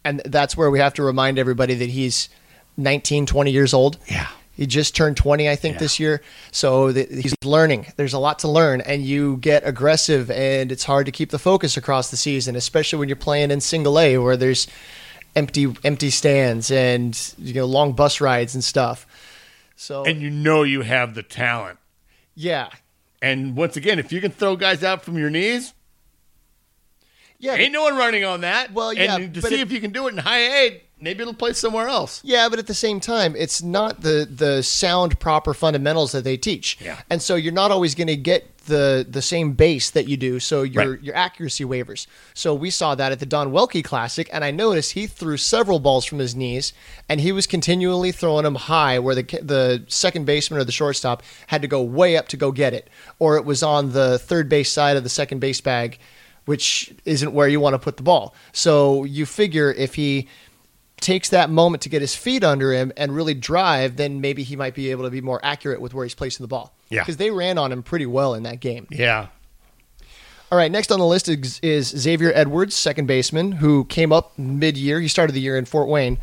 [0.04, 2.28] And that's where we have to remind everybody that he's
[2.76, 3.98] 19, 20 years old.
[4.08, 4.28] Yeah.
[4.62, 5.78] He just turned 20, I think, Yeah.
[5.80, 6.22] this year.
[6.52, 7.86] So th- he's learning.
[7.96, 11.38] There's a lot to learn, and you get aggressive, and it's hard to keep the
[11.40, 14.68] focus across the season, especially when you're playing in single A where there's
[15.34, 19.04] empty empty stands and you know long bus rides and stuff.
[19.74, 21.80] So And you know you have the talent.
[22.36, 22.68] yeah,
[23.20, 25.74] And once again, if you can throw guys out from your knees,
[27.40, 28.72] yeah, ain't no one running on that.
[28.72, 31.20] Well, yeah, and to see it- if you can do it in high A, maybe
[31.22, 32.20] it'll play somewhere else.
[32.24, 36.36] Yeah, but at the same time, it's not the the sound proper fundamentals that they
[36.36, 36.78] teach.
[36.80, 37.00] Yeah.
[37.10, 40.38] And so you're not always going to get the the same base that you do.
[40.38, 41.02] So your Right.
[41.02, 42.06] your accuracy wavers.
[42.32, 45.80] So we saw that at the Don Welke Classic, and I noticed he threw several
[45.80, 46.72] balls from his knees,
[47.08, 51.22] and he was continually throwing them high, where the the second baseman or the shortstop
[51.48, 52.88] had to go way up to go get it,
[53.18, 55.98] or it was on the third base side of the second base bag.
[56.44, 58.34] Which isn't where you want to put the ball.
[58.52, 60.26] So you figure if he
[61.02, 64.56] takes that moment to get his feet under him and really drive, then maybe he
[64.56, 66.74] might be able to be more accurate with where he's placing the ball.
[66.88, 67.02] Yeah.
[67.02, 68.86] Because they ran on him pretty well in that game.
[68.90, 69.26] Yeah.
[70.50, 74.38] All right, next on the list is, is Xavier Edwards, second baseman, who came up
[74.38, 75.00] mid year.
[75.00, 76.18] He started the year in Fort Wayne.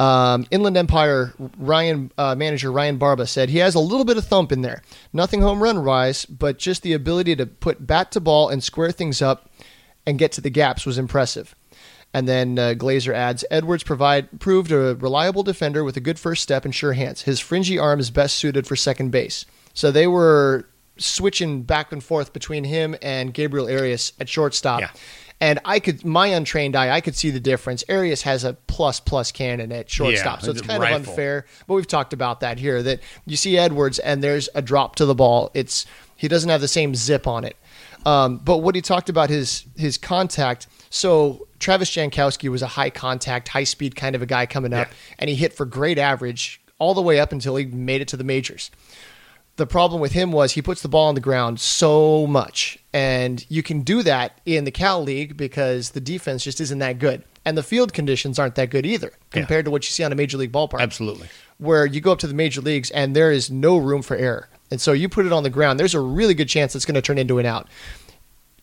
[0.00, 4.24] Um, Inland Empire Ryan uh, manager Ryan Barba said he has a little bit of
[4.24, 4.82] thump in there.
[5.12, 8.92] Nothing home run wise, but just the ability to put bat to ball and square
[8.92, 9.50] things up
[10.06, 11.54] and get to the gaps was impressive.
[12.14, 16.42] And then uh, Glazer adds Edwards provide proved a reliable defender with a good first
[16.42, 17.22] step and sure hands.
[17.22, 19.44] His fringy arm is best suited for second base.
[19.74, 20.66] So they were
[20.96, 24.80] switching back and forth between him and Gabriel Arias at shortstop.
[24.80, 24.90] Yeah.
[25.40, 27.84] And I could, my untrained eye, I could see the difference.
[27.88, 31.46] Arias has a plus plus cannon at shortstop, Yeah, so it's kind of unfair.
[31.68, 32.82] But we've talked about that here.
[32.82, 35.52] That you see Edwards, and there's a drop to the ball.
[35.54, 37.56] It's he doesn't have the same zip on it.
[38.04, 40.66] Um, but what he talked about his his contact.
[40.90, 44.88] So Travis Jankowski was a high contact, high speed kind of a guy coming up,
[44.88, 44.94] Yeah.
[45.18, 48.16] and he hit for great average all the way up until he made it to
[48.16, 48.70] the majors
[49.56, 52.78] the problem with him was he puts the ball on the ground so much.
[52.92, 57.00] And you can do that in the Cal League because the defense just isn't that
[57.00, 57.24] good.
[57.44, 60.14] And the field conditions aren't that good either compared to what you see on a
[60.14, 60.78] major league ballpark.
[60.78, 61.28] Absolutely.
[61.58, 64.48] Where you go up to the major leagues and there is no room for error.
[64.70, 66.94] And so you put it on the ground, there's a really good chance it's going
[66.94, 67.66] to turn into an out.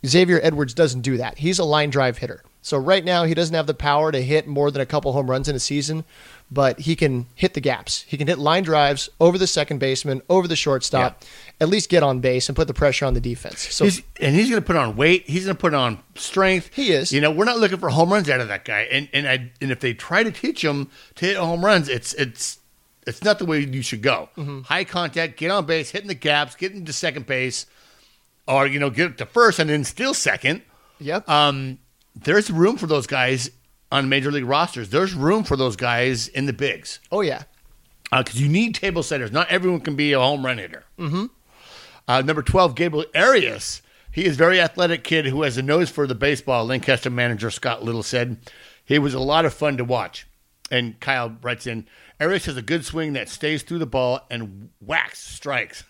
[0.05, 1.37] Xavier Edwards doesn't do that.
[1.37, 2.43] He's a line drive hitter.
[2.61, 5.29] So right now he doesn't have the power to hit more than a couple home
[5.29, 6.03] runs in a season,
[6.49, 8.03] but he can hit the gaps.
[8.07, 11.23] He can hit line drives over the second baseman, over the shortstop,
[11.61, 13.71] at least get on base and put the pressure on the defense.
[13.71, 15.29] So he's, and he's going to put on weight.
[15.29, 16.71] He's going to put on strength.
[16.73, 17.11] He is.
[17.11, 18.81] You know, we're not looking for home runs out of that guy.
[18.91, 22.13] And and I and if they try to teach him to hit home runs, it's
[22.15, 22.57] it's
[23.05, 24.29] it's not the way you should go.
[24.37, 24.61] Mm-hmm.
[24.61, 27.67] High contact, get on base, hitting the gaps, getting to second base,
[28.47, 30.61] or you know, get to first and then still second.
[30.99, 31.27] yep.
[31.29, 31.79] Um,
[32.15, 33.51] there's room for those guys
[33.91, 34.89] on major league rosters.
[34.89, 37.43] There's room for those guys in the bigs oh yeah.
[38.11, 39.31] because you need table setters.
[39.31, 40.83] Not everyone can be a home run hitter.
[40.97, 41.25] Mm-hmm.
[42.07, 43.81] Uh, number 12, Gabriel Arias.
[44.11, 47.51] He is a very athletic kid who has a nose for the baseball, Lancaster manager
[47.51, 48.37] Scott Little said.
[48.85, 50.25] He was a lot of fun to watch.
[50.71, 51.85] And Kyle writes in,
[52.19, 55.83] Arias has a good swing that stays through the ball and whacks strikes.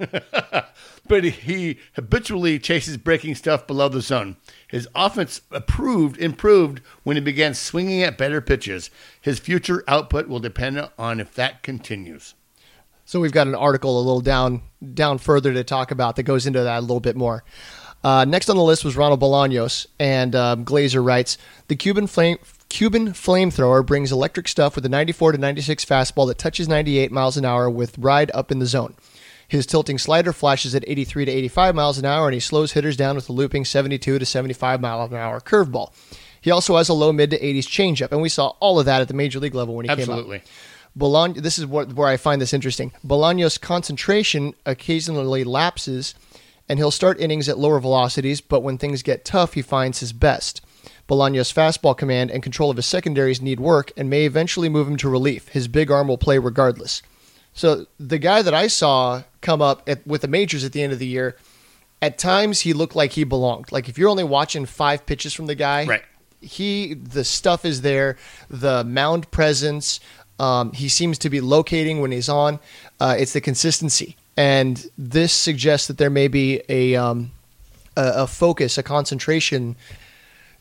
[1.07, 4.37] but he habitually chases breaking stuff below the zone.
[4.67, 8.89] His offense improved, improved when he began swinging at better pitches.
[9.21, 12.33] His future output will depend on if that continues.
[13.05, 14.63] So we've got an article a little down
[14.93, 17.43] down further to talk about that goes into that a little bit more.
[18.03, 21.37] Uh, next on the list was Ronald Bolaños, and um, Glaser writes
[21.67, 22.37] the Cuban flame.
[22.69, 27.37] Cuban flamethrower brings electric stuff with a 94 to 96 fastball that touches 98 miles
[27.37, 28.95] an hour with ride up in the zone.
[29.47, 32.97] His tilting slider flashes at 83 to 85 miles an hour, and he slows hitters
[32.97, 35.93] down with a looping 72 to 75 mile an hour curveball.
[36.41, 39.01] He also has a low mid to 80s changeup, and we saw all of that
[39.01, 40.39] at the major league level when he Absolutely.
[40.39, 40.51] came up.
[40.97, 42.91] Bolaño, this is what, where I find this interesting.
[43.05, 46.15] Bolaños' concentration occasionally lapses,
[46.69, 50.13] and he'll start innings at lower velocities, but when things get tough, he finds his
[50.13, 50.61] best.
[51.09, 54.97] Bolaños' fastball command and control of his secondaries need work and may eventually move him
[54.97, 55.49] to relief.
[55.49, 57.01] His big arm will play regardless.
[57.55, 60.93] So the guy that I saw come up at, with the majors at the end
[60.93, 61.35] of the year,
[62.01, 63.71] at times he looked like he belonged.
[63.71, 66.03] Like if you're only watching five pitches from the guy, Right.
[66.41, 68.17] he the stuff is there,
[68.49, 69.99] the mound presence.
[70.37, 72.59] Um, he seems to be locating when he's on.
[72.99, 77.31] Uh, it's the consistency, and this suggests that there may be a um,
[77.95, 79.77] a, a focus, a concentration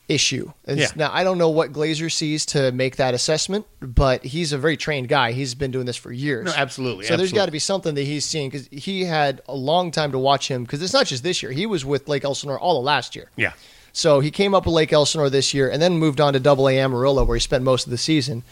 [0.07, 0.51] issue.
[0.67, 0.95] It's- Yeah.
[1.07, 4.77] Now I don't know what Glaser sees to make that assessment, but he's a very
[4.77, 5.31] trained guy.
[5.31, 6.45] He's been doing this for years.
[6.45, 9.55] No, absolutely, So there's got to be something that he's seeing because he had a
[9.55, 10.63] long time to watch him.
[10.63, 11.51] Because it's not just this year.
[11.51, 13.29] He was with Lake Elsinore all of last year.
[13.35, 13.53] Yeah.
[13.93, 16.67] So he came up with Lake Elsinore this year, and then moved on to Double
[16.67, 18.43] A Amarillo, where he spent most of the season.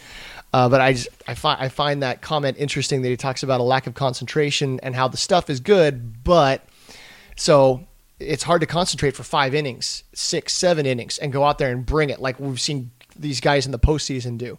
[0.54, 3.60] Uh, but I just I find I find that comment interesting that he talks about
[3.60, 6.63] a lack of concentration and how the stuff is good, but
[7.36, 7.84] so
[8.24, 11.86] it's hard to concentrate for five innings, six, seven innings, and go out there and
[11.86, 14.58] bring it like we've seen these guys in the postseason do.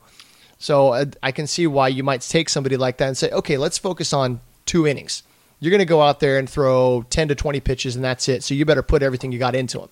[0.59, 3.59] So uh, I can see why you might take somebody like that and say, okay,
[3.59, 5.23] let's focus on two innings.
[5.61, 8.43] You're going to go out there and throw 10 to 20 pitches, and that's it.
[8.43, 9.89] So you better put everything you got into them.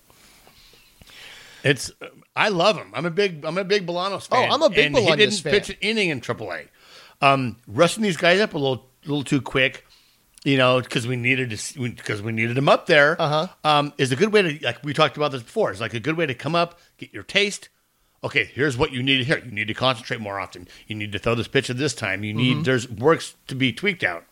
[1.63, 1.91] It's
[2.35, 2.91] I love him.
[2.93, 4.49] I'm a big I'm a big Bolanos fan.
[4.49, 5.53] Oh, I'm a big and He Bolaños didn't fan.
[5.53, 6.67] pitch an inning in AAA.
[7.21, 9.85] Um, rushing these guys up a little little too quick,
[10.43, 13.15] you know, because we needed to because we needed them up there.
[13.21, 13.47] Uh-huh.
[13.63, 15.71] Um, is a good way to like we talked about this before.
[15.71, 17.69] It's like a good way to come up, get your taste.
[18.23, 19.39] Okay, here's what you need to hear.
[19.43, 20.67] You need to concentrate more often.
[20.87, 22.23] You need to throw this pitch at this time.
[22.23, 22.37] You Mm-hmm.
[22.57, 24.23] need there's works to be tweaked out.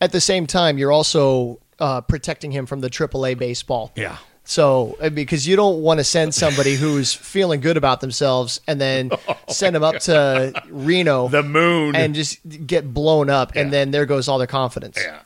[0.00, 3.92] At the same time, you're also uh, protecting him from the AAA baseball.
[3.96, 4.18] Yeah.
[4.44, 8.80] So, uh, because you don't want to send somebody who's feeling good about themselves and
[8.80, 9.10] then
[9.48, 11.96] send them up to Reno Oh The moon.
[11.96, 14.98] and just get blown up, and then there goes all their confidence.
[15.02, 15.22] yeah.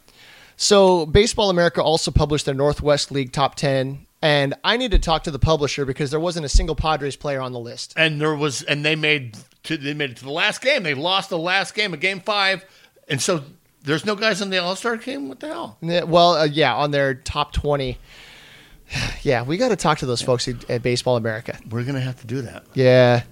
[0.63, 5.25] So, Baseball America also published their Northwest League top 10, and I need to talk
[5.25, 7.95] to the publisher because there wasn't a single Padres player on the list.
[7.97, 10.83] and there was and they made to they made it to the last game.
[10.83, 12.67] They lost the last game a game five,
[13.09, 13.43] and so
[13.85, 15.31] there's no guys on the All Star game.
[15.31, 15.79] What the hell?
[15.81, 17.99] Yeah, Well, uh, yeah, on their top 20.
[19.23, 21.57] Yeah, we got to talk to those folks at, at Baseball America.
[21.71, 22.65] We're gonna have to do that.
[22.75, 23.23] Yeah.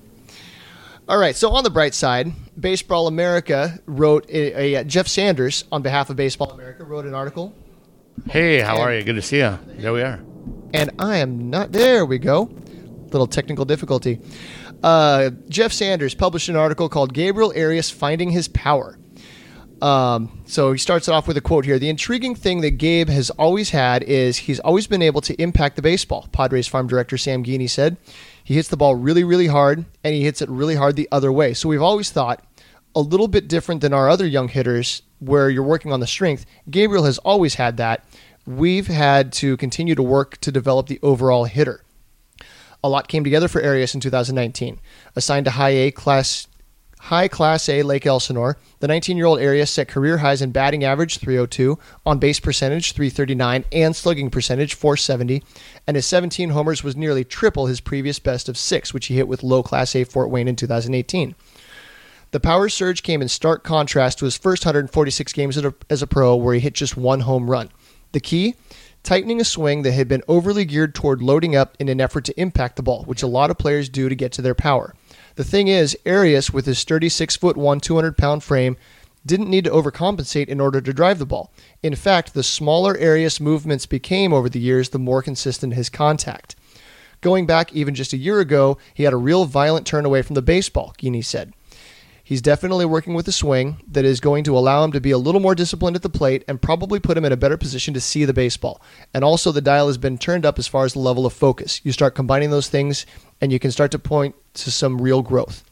[1.08, 1.34] All right.
[1.34, 6.16] So on the bright side, Baseball America wrote a, a Jeff Sanders on behalf of
[6.16, 7.54] Baseball America wrote an article,
[8.28, 9.02] Hey, how are you?
[9.04, 9.58] Good to see you.
[9.66, 10.20] There we are.
[10.74, 11.72] and I am not.
[11.72, 12.50] There we go.
[13.10, 14.20] Little technical difficulty.
[14.82, 18.98] Uh, Jeff Sanders published an article called "Gabriel Arias Finding His Power."
[19.80, 21.78] Um, so he starts it off with a quote here.
[21.78, 25.76] The intriguing thing that Gabe has always had is he's always been able to impact
[25.76, 26.28] the baseball.
[26.32, 27.96] Padres farm director Sam Geaney said
[28.42, 31.30] he hits the ball really, really hard, and he hits it really hard the other
[31.30, 31.54] way.
[31.54, 32.44] So we've always thought
[32.96, 36.44] a little bit different than our other young hitters, where you're working on the strength.
[36.68, 38.04] Gabriel has always had that.
[38.46, 41.84] We've had to continue to work to develop the overall hitter.
[42.82, 44.80] A lot came together for Arias in 2019.
[45.14, 46.47] Assigned to high A class
[47.00, 51.78] high class A Lake Elsinore, the 19-year-old Arias set career highs in batting average 302,
[52.04, 55.42] on base percentage 339, and slugging percentage 470,
[55.86, 59.28] and his 17 homers was nearly triple his previous best of 6 which he hit
[59.28, 61.34] with low class A Fort Wayne in 2018.
[62.30, 65.58] The power surge came in stark contrast to his first 146 games
[65.88, 67.70] as a pro, where he hit just one home run.
[68.12, 68.54] The key?
[69.02, 72.38] Tightening a swing that had been overly geared toward loading up in an effort to
[72.38, 74.94] impact the ball, which a lot of players do to get to their power.
[75.38, 78.76] The thing is, Arias, with his sturdy 6 foot 1, 200 pound frame,
[79.24, 81.52] didn't need to overcompensate in order to drive the ball.
[81.80, 86.56] In fact, the smaller Arias movements became over the years, the more consistent his contact.
[87.20, 90.34] Going back even just a year ago, he had a real violent turn away from
[90.34, 91.52] the baseball, Geaney said.
[92.24, 95.18] He's definitely working with a swing that is going to allow him to be a
[95.18, 98.02] little more disciplined at the plate and probably put him in a better position to
[98.02, 98.82] see the baseball.
[99.14, 101.80] And also, the dial has been turned up as far as the level of focus.
[101.84, 103.06] You start combining those things,
[103.40, 105.64] and you can start to point to some real growth.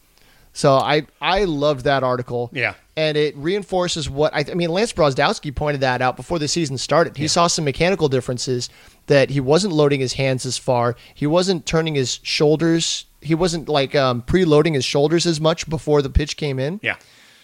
[0.53, 2.51] So I I loved that article.
[2.53, 2.75] Yeah.
[2.97, 4.71] And it reinforces what I, I mean.
[4.71, 7.15] Lance Brozdowski pointed that out before the season started.
[7.17, 8.71] He saw some mechanical differences
[9.07, 10.97] that he wasn't loading his hands as far.
[11.15, 13.05] He wasn't turning his shoulders.
[13.21, 16.81] He wasn't like um, preloading his shoulders as much before the pitch came in.
[16.83, 16.97] Yeah.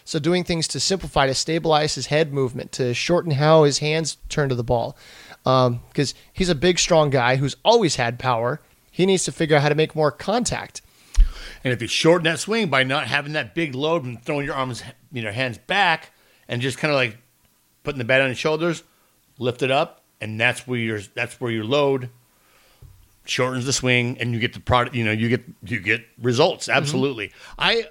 [0.04, 4.16] So doing things to simplify, to stabilize his head movement, to shorten how his hands
[4.28, 4.96] turn to the ball,
[5.44, 8.60] because he's a big, strong guy who's always had power.
[8.92, 10.82] He needs to figure out how to make more contact.
[11.64, 14.54] And if you shorten that swing by not having that big load and throwing your
[14.54, 16.12] arms, you know, hands back,
[16.46, 17.16] and just kind of like
[17.82, 18.82] putting the bat on your shoulders,
[19.38, 22.10] lift it up, and that's where your that's where your load
[23.24, 24.94] shortens the swing, and you get the product.
[24.94, 26.66] You know, you get you get results.
[26.66, 26.76] Mm-hmm.
[26.76, 27.32] Absolutely.
[27.58, 27.86] I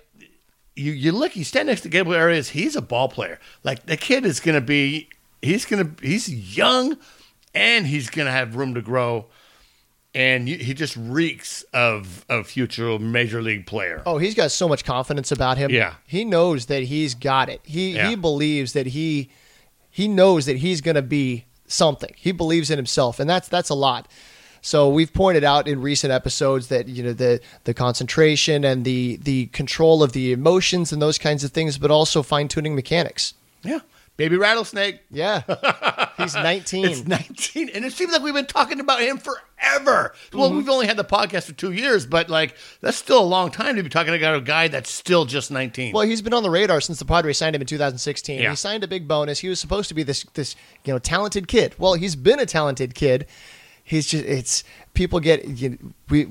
[0.75, 2.49] you you look, you stand next to Gabriel Arias.
[2.49, 3.39] He's a ball player.
[3.63, 5.09] Like the kid is going to be.
[5.41, 6.05] He's going to.
[6.05, 6.97] He's young,
[7.53, 9.25] and he's going to have room to grow.
[10.13, 14.01] And he just reeks of of future major league player.
[14.05, 15.71] Oh, he's got so much confidence about him.
[15.71, 15.95] Yeah.
[16.05, 17.61] he knows that he's got it.
[17.63, 18.09] He Yeah.
[18.09, 19.29] he believes that he
[19.89, 22.13] he knows that he's going to be something.
[22.17, 24.07] He believes in himself, and that's that's a lot.
[24.63, 29.17] So we've pointed out in recent episodes that you know the the concentration and the
[29.23, 33.33] the control of the emotions and those kinds of things, but also fine tuning mechanics.
[33.63, 33.79] Yeah,
[34.17, 35.01] baby rattlesnake.
[35.09, 35.41] Yeah,
[36.17, 36.85] he's 19.
[36.85, 40.13] It's 19, and it seems like we've been talking about him forever.
[40.33, 40.57] Well, Mm-hmm.
[40.57, 43.75] we've only had the podcast for two years, but like that's still a long time
[43.75, 45.93] to be talking about a guy that's still just 19.
[45.93, 48.41] Well, he's been on the radar since the Padres signed him in 2016.
[48.41, 48.49] Yeah.
[48.49, 49.39] He signed a big bonus.
[49.39, 51.75] He was supposed to be this this you know talented kid.
[51.77, 53.27] Well, he's been a talented kid.
[53.91, 56.25] He's just it's people get you, we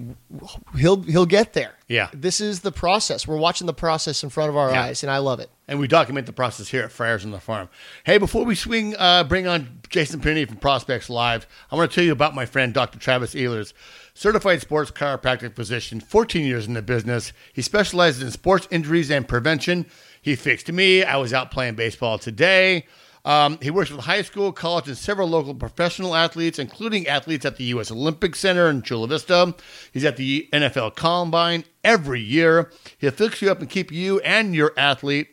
[0.79, 1.75] he'll he'll get there.
[1.89, 2.09] Yeah.
[2.15, 3.29] This is the process.
[3.29, 4.85] We're watching the process in front of our Yeah.
[4.85, 5.51] eyes, and I love it.
[5.69, 7.69] and we document the process here at Friars on the Farm.
[8.05, 11.95] Hey, before we swing, uh, bring on Jason Pennini from Prospects Live, I want to
[11.95, 12.99] tell you about my friend Dr.
[12.99, 13.75] Travis Ehlers,
[14.15, 17.35] certified sports chiropractic physician, 14 years in the business.
[17.53, 19.85] He specializes in sports injuries and prevention.
[20.23, 21.05] He fixed me.
[21.05, 22.87] I was out playing baseball today.
[23.25, 27.57] Um, he works with high school, college, and several local professional athletes, including athletes at
[27.57, 27.91] the U.S.
[27.91, 29.55] Olympic Center in Chula Vista.
[29.93, 32.71] He's at the NFL Combine every year.
[32.99, 35.29] He'll fix you up and keep you and your athlete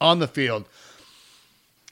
[0.00, 0.66] on the field.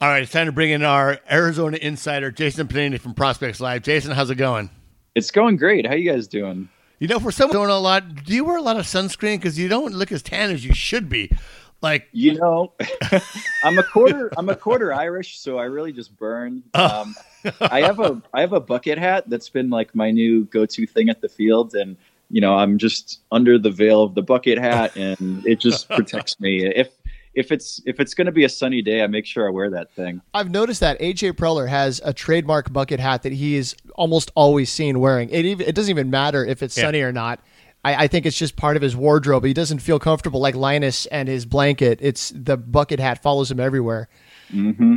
[0.00, 3.84] All right, it's time to bring in our Arizona insider, Jason Pennini from Prospects Live.
[3.84, 4.70] Jason, how's it going?
[5.14, 5.86] It's going great.
[5.86, 6.68] How you guys doing?
[6.98, 9.36] You know, for someone doing a lot, do you wear a lot of sunscreen?
[9.36, 11.30] Because you don't look as tan as you should be.
[11.82, 12.72] Like, You know,
[13.62, 14.32] I'm a quarter.
[14.36, 16.62] I'm a quarter Irish, so I really just burn.
[16.74, 17.14] Um,
[17.60, 21.08] I have a I have a bucket hat that's been like my new go-to thing
[21.08, 21.96] at the field, and
[22.30, 26.38] you know, I'm just under the veil of the bucket hat, and it just protects
[26.38, 26.64] me.
[26.66, 26.88] If
[27.34, 29.70] if it's if it's going to be a sunny day, I make sure I wear
[29.70, 30.20] that thing.
[30.34, 34.70] I've noticed that AJ Preller has a trademark bucket hat that he is almost always
[34.70, 35.30] seen wearing.
[35.30, 36.84] It even, it doesn't even matter if it's Yeah.
[36.84, 37.40] sunny or not.
[37.84, 39.44] I, I think it's just part of his wardrobe.
[39.44, 41.98] He doesn't feel comfortable like Linus and his blanket.
[42.02, 44.08] It's the bucket hat follows him everywhere.
[44.50, 44.96] hmm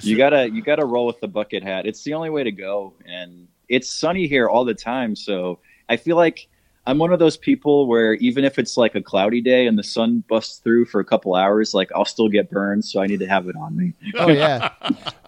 [0.00, 1.86] You gotta you gotta roll with the bucket hat.
[1.86, 5.14] It's the only way to go, and it's sunny here all the time.
[5.16, 6.48] So I feel like
[6.86, 9.82] I'm one of those people where even if it's like a cloudy day and the
[9.82, 12.84] sun busts through for a couple hours, like I'll still get burned.
[12.84, 13.94] So I need to have it on me.
[14.16, 14.70] Oh yeah.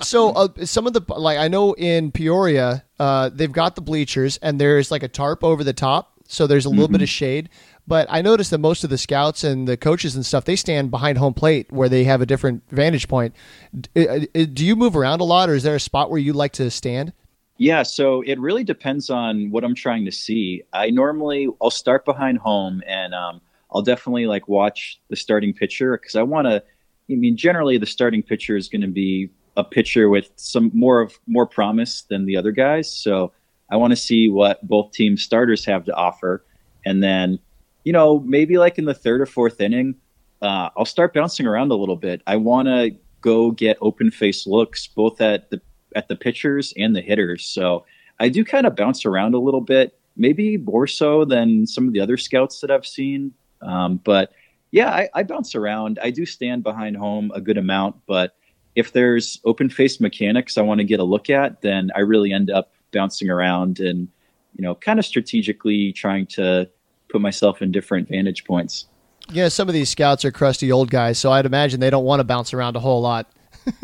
[0.03, 4.37] so uh, some of the like I know in Peoria, uh, they've got the bleachers
[4.39, 7.49] and there's like a tarp over the top, so there's a little bit of shade.
[7.87, 10.91] But I noticed that most of the scouts and the coaches and stuff they stand
[10.91, 13.35] behind home plate where they have a different vantage point.
[13.79, 16.19] D- uh, uh, Do you move around a lot, or is there a spot where
[16.19, 17.13] you like to stand?
[17.59, 20.63] Yeah, so it really depends on what I'm trying to see.
[20.73, 23.41] I normally I'll start behind home and um,
[23.73, 26.63] I'll definitely like watch the starting pitcher because I want to.
[27.09, 31.01] I mean, generally the starting pitcher is going to be a pitcher with some more
[31.01, 32.93] of more promise than the other guys.
[32.93, 33.33] So
[33.71, 36.45] I want to see what both team starters have to offer,
[36.85, 37.39] and then
[37.85, 39.97] you know maybe like in the third or fourth inning,
[40.43, 42.23] uh, I'll start bouncing around a little bit.
[42.27, 45.61] I want to go get open face looks both at the
[45.95, 47.45] at the pitchers and the hitters.
[47.45, 47.85] So
[48.21, 51.93] I do kind of bounce around a little bit, maybe more so than some of
[51.93, 53.33] the other scouts that I've seen.
[53.63, 54.33] Um, but
[54.71, 55.99] yeah, I, I bounce around.
[56.03, 58.37] I do stand behind home a good amount, but
[58.75, 62.33] if there's open face mechanics I want to get a look at, then I really
[62.33, 64.09] end up bouncing around and
[64.55, 66.69] you know kind of strategically trying to
[67.09, 68.87] put myself in different vantage points.
[69.31, 72.21] Yeah, some of these scouts are crusty old guys, so I'd imagine they don't want
[72.21, 73.31] to bounce around a whole lot.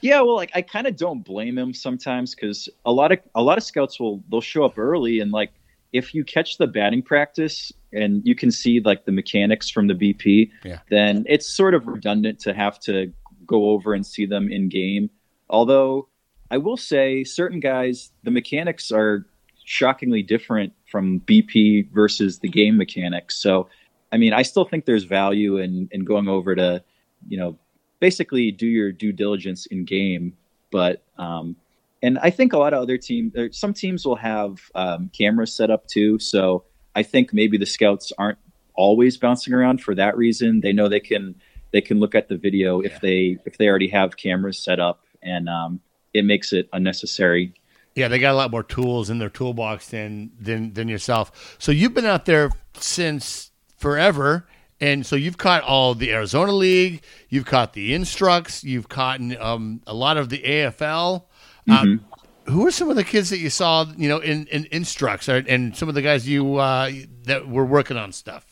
[0.00, 3.42] Yeah, well, like I kind of don't blame them sometimes because a lot of a
[3.42, 5.50] lot of scouts will they'll show up early and like
[5.92, 9.94] if you catch the batting practice and you can see like the mechanics from the
[9.94, 10.78] BP, Yeah.
[10.90, 13.12] then it's sort of redundant to have to
[13.46, 15.10] go over and see them in game.
[15.50, 16.07] Although
[16.50, 19.26] I will say certain guys the mechanics are
[19.64, 23.40] shockingly different from BP versus the game mechanics.
[23.40, 23.68] So
[24.10, 26.82] I mean, I still think there's value in in going over to,
[27.28, 27.58] you know,
[28.00, 30.34] basically do your due diligence in game.
[30.70, 31.56] But um,
[32.02, 35.70] and I think a lot of other teams, some teams will have um, cameras set
[35.70, 36.18] up too.
[36.18, 38.38] So I think maybe the scouts aren't
[38.74, 40.60] always bouncing around for that reason.
[40.60, 41.34] They know they can
[41.72, 45.04] they can look at the video if they if they already have cameras set up,
[45.22, 45.80] and um,
[46.14, 47.54] it makes it unnecessary.
[47.94, 51.56] Yeah, they got a lot more tools in their toolbox than than than yourself.
[51.58, 54.46] So you've been out there since forever,
[54.80, 59.82] and so you've caught all the Arizona League, you've caught the Instructs, you've caught um,
[59.86, 61.24] a lot of the AFL.
[61.68, 62.02] Um,
[62.48, 65.44] who are some of the kids that you saw, you know, in, in Instructs, or,
[65.46, 66.90] and some of the guys you uh,
[67.24, 68.46] that were working on stuff?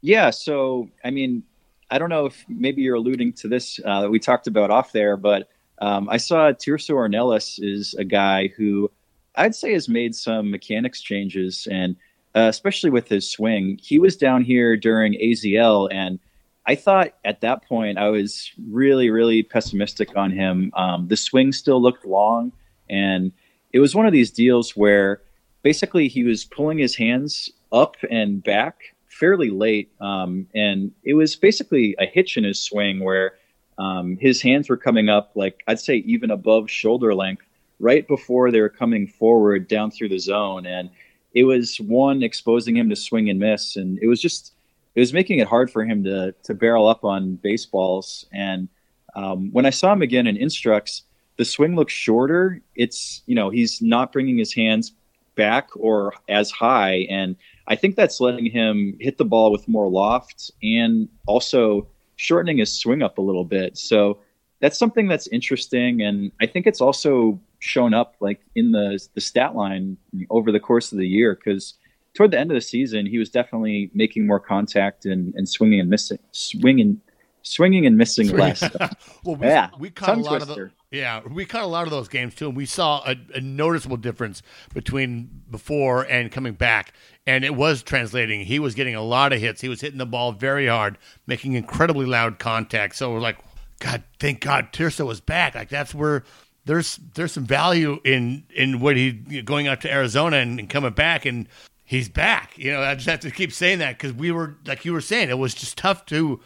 [0.00, 1.42] Yeah, so I mean,
[1.90, 4.92] I don't know if maybe you're alluding to this uh, that we talked about off
[4.92, 5.48] there, but
[5.80, 8.90] um, I saw Tirso Ornelas is a guy who
[9.36, 11.96] I'd say has made some mechanics changes, and
[12.34, 13.78] uh, especially with his swing.
[13.82, 16.18] He was down here during AZL, and
[16.66, 20.70] I thought at that point I was really, really pessimistic on him.
[20.74, 22.52] Um, the swing still looked long,
[22.88, 23.32] and
[23.72, 25.22] it was one of these deals where
[25.62, 31.36] basically he was pulling his hands up and back fairly late, um, and it was
[31.36, 33.34] basically a hitch in his swing where
[33.80, 37.46] um, his hands were coming up like I'd say even above shoulder length
[37.78, 40.90] right before they were coming forward down through the zone, and
[41.34, 44.52] it was one exposing him to swing and miss, and it was just
[44.94, 48.26] it was making it hard for him to to barrel up on baseballs.
[48.32, 48.68] And
[49.16, 51.04] um, when I saw him again in instructs,
[51.38, 52.60] the swing looks shorter.
[52.76, 54.92] It's you know he's not bringing his hands
[55.36, 57.34] back or as high, and
[57.66, 61.86] I think that's letting him hit the ball with more loft and also
[62.20, 63.78] shortening his swing up a little bit.
[63.78, 64.18] So
[64.60, 69.20] that's something that's interesting, and I think it's also shown up like in the the
[69.20, 69.96] stat line
[70.28, 71.74] over the course of the year because
[72.14, 75.78] toward the end of the season he was definitely making more contact and, and swinging
[75.78, 76.98] and missing swinging
[77.42, 78.62] swinging and missing less.
[79.24, 80.72] well, we, yeah, we caught a tongue lot of the, twister.
[80.90, 83.96] Yeah, we caught a lot of those games too, and we saw a, a noticeable
[83.96, 84.42] difference
[84.74, 86.92] between before and coming back,
[87.28, 88.44] and it was translating.
[88.44, 89.60] He was getting a lot of hits.
[89.60, 92.96] He was hitting the ball very hard, making incredibly loud contact.
[92.96, 93.38] So we're like,
[93.78, 95.54] God, thank God, Tirso was back.
[95.54, 96.24] Like that's where
[96.64, 100.92] there's there's some value in in what he going out to Arizona and, and coming
[100.92, 101.48] back and.
[101.84, 102.56] He's back.
[102.56, 105.00] You know, I just have to keep saying that because we were, like you were
[105.00, 106.38] saying, it was just tough to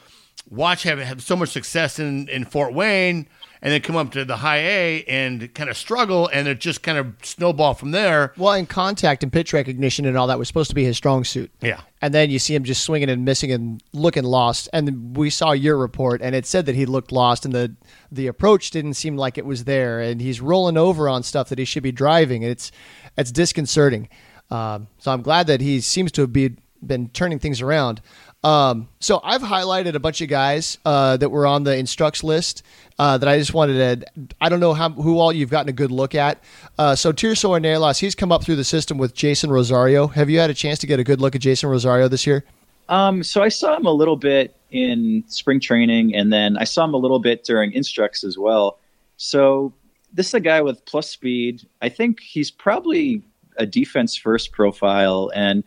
[0.49, 3.28] watch him have so much success in, in Fort Wayne
[3.65, 6.83] and then come up to the high A and kind of struggle and it just
[6.83, 8.35] kind of snowball from there.
[8.37, 11.25] Well, in contact and pitch recognition and all that was supposed to be his strong
[11.25, 11.51] suit.
[11.62, 11.81] Yeah.
[12.03, 14.69] And then you see him just swinging and missing and looking lost.
[14.75, 17.75] And we saw your report, and it said that he looked lost, and the
[18.12, 20.01] the approach didn't seem like it was there.
[20.01, 22.45] And he's rolling over on stuff that he should be driving.
[22.45, 22.71] And it's
[23.17, 24.11] it's disconcerting.
[24.51, 26.57] Um, so I'm glad that he seems to have be,
[26.87, 28.03] been turning things around.
[28.45, 32.62] Um, so I've highlighted a bunch of guys uh, that were on the instructs list
[32.99, 34.28] uh, that I just wanted to.
[34.38, 36.45] I don't know how who all you've gotten a good look at.
[36.78, 40.09] Uh, so Tirso Ornelas, he's come up through the system with Jeisson Rosario.
[40.09, 42.45] Have you had a chance to get a good look at Jeisson Rosario this year?
[42.90, 46.84] Um, so I saw him a little bit in spring training, and then I saw
[46.84, 48.78] him a little bit during instructs as well.
[49.16, 49.72] So
[50.12, 51.66] this is a guy with plus speed.
[51.80, 53.22] I think he's probably
[53.57, 55.64] a defense first profile, and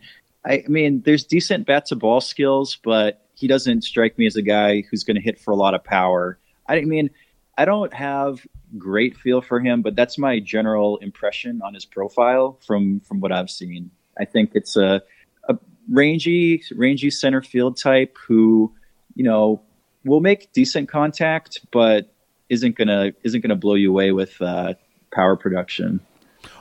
[0.48, 4.42] I, mean, there's decent bat to ball skills, but he doesn't strike me as a
[4.42, 6.38] guy who's going to hit for a lot of power.
[6.66, 7.10] I mean,
[7.58, 8.46] I don't have
[8.76, 13.32] great feel for him, but that's my general impression on his profile from from what
[13.32, 13.90] I've seen.
[14.18, 15.02] I think it's a,
[15.48, 15.58] a
[15.90, 18.74] rangy, rangy center field type who,
[19.14, 19.62] you know,
[20.04, 22.12] will make decent contact, but
[22.48, 24.74] isn't gonna isn't gonna blow you away with uh,
[25.12, 26.00] power production.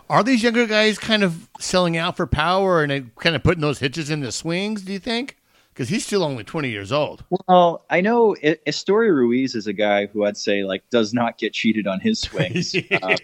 [0.10, 3.80] Are these younger guys kind of selling out for power and kind of putting those
[3.80, 5.38] hitches in the swings, do you think?
[5.74, 7.24] Because he's still only 20 years old.
[7.30, 11.38] Well, I know I- Esteury Ruiz is a guy who I'd say like does not
[11.38, 12.74] get cheated on his swings.
[12.92, 13.16] uh,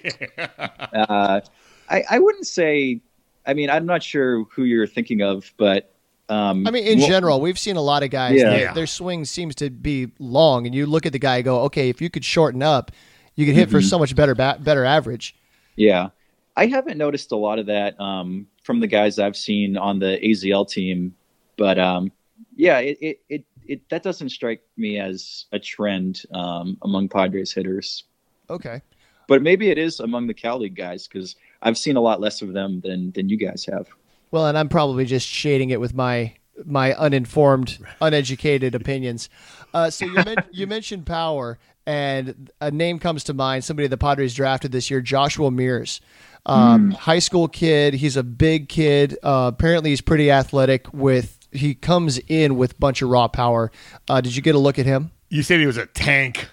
[0.94, 1.42] uh,
[1.90, 3.02] I, I wouldn't say.
[3.46, 5.94] I mean, I'm not sure who you're thinking of, but
[6.30, 8.40] um, I mean, in well- general, we've seen a lot of guys.
[8.40, 8.50] Yeah.
[8.52, 8.74] that Yeah.
[8.74, 11.90] Their swing seems to be long, and you look at the guy, and go, okay,
[11.90, 12.92] if you could shorten up,
[13.36, 13.90] you could hit for Mhm.
[13.90, 15.36] so much better, ba- better average.
[15.76, 16.10] Yeah,
[16.56, 20.20] I haven't noticed a lot of that um, from the guys I've seen on the
[20.24, 21.16] AZL team,
[21.58, 22.12] but um,
[22.56, 27.52] yeah, it, it it it that doesn't strike me as a trend um, among Padres
[27.52, 28.04] hitters.
[28.50, 28.82] Okay.
[29.28, 32.42] But maybe it is among the Cal League guys because I've seen a lot less
[32.42, 33.88] of them than than you guys have.
[34.32, 36.36] Well, and I'm probably just shading it with my
[36.66, 39.30] my uninformed, uneducated opinions.
[39.74, 43.64] Uh, so you, men- you mentioned power, and a name comes to mind.
[43.64, 46.02] Somebody the Padres drafted this year, Joshua Mears,
[46.46, 47.94] um, high school kid.
[47.94, 49.18] He's a big kid.
[49.24, 50.92] Uh, apparently, he's pretty athletic.
[50.94, 53.72] With he comes in with a bunch of raw power.
[54.10, 55.12] Uh, did you get a look at him?
[55.30, 56.50] You said he was a tank.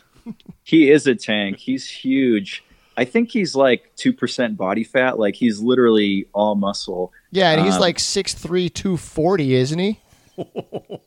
[0.62, 1.56] He is a tank.
[1.58, 2.62] He's huge.
[3.00, 5.18] I think he's like two percent body fat.
[5.18, 7.12] Like he's literally all muscle.
[7.32, 10.00] Yeah, and he's Um, like 6'3", 240, isn't he?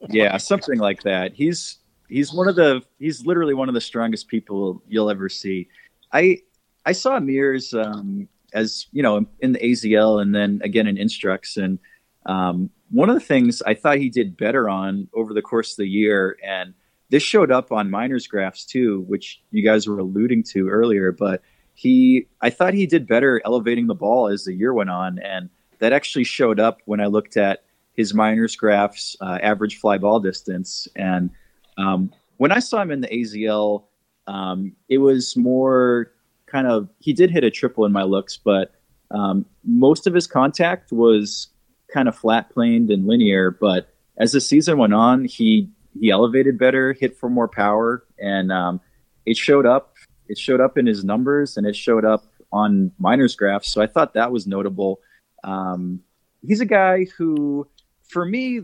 [0.09, 1.33] yeah, something like that.
[1.33, 1.77] He's
[2.09, 5.67] he's one of the he's literally one of the strongest people you'll ever see.
[6.11, 6.39] I
[6.85, 11.57] I saw Mears um, as you know in the AZL and then again in Instructs.
[11.57, 11.77] And
[12.25, 15.77] um, one of the things I thought he did better on over the course of
[15.77, 16.73] the year, and
[17.09, 21.11] this showed up on miners graphs too, which you guys were alluding to earlier.
[21.11, 21.41] But
[21.73, 25.49] he, I thought he did better elevating the ball as the year went on, and
[25.79, 27.63] that actually showed up when I looked at
[27.93, 31.29] his minors graphs, uh, average fly ball distance, and
[31.77, 33.83] um, when I saw him in the AZL,
[34.27, 36.11] um, it was more
[36.47, 38.73] kind of he did hit a triple in my looks, but
[39.11, 41.47] um, most of his contact was
[41.93, 43.51] kind of flat planed and linear.
[43.51, 45.69] But as the season went on, he
[45.99, 48.81] he elevated better, hit for more power, and um,
[49.25, 49.92] it showed up.
[50.27, 53.69] It showed up in his numbers, and it showed up on miners graphs.
[53.69, 54.99] So I thought that was notable.
[55.43, 56.01] Um,
[56.45, 57.67] he's a guy who,
[58.07, 58.61] for me,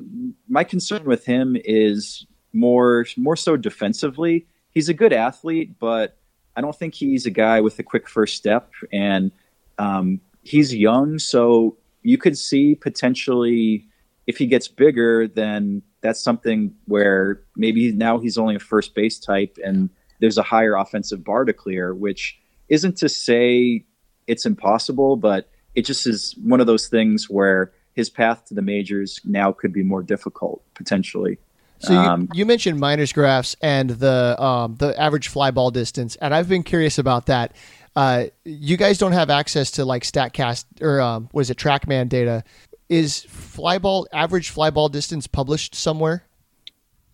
[0.47, 4.45] my concern with him is more more so defensively.
[4.71, 6.17] He's a good athlete, but
[6.55, 9.31] I don't think he's a guy with a quick first step, and
[9.77, 13.87] um, he's young, so you could see potentially
[14.27, 19.19] if he gets bigger, then that's something where maybe now he's only a first base
[19.19, 19.89] type, and
[20.19, 23.85] there's a higher offensive bar to clear, which isn't to say
[24.27, 28.61] it's impossible, but it just is one of those things where his path to the
[28.61, 31.37] majors now could be more difficult potentially.
[31.79, 36.17] So you, um, you, mentioned minors graphs and the um, the average fly ball distance,
[36.17, 37.55] and I've been curious about that.
[37.95, 42.43] Uh, you guys don't have access to like Statcast or um, was it TrackMan data?
[42.89, 46.23] Is fly ball average fly ball distance published somewhere?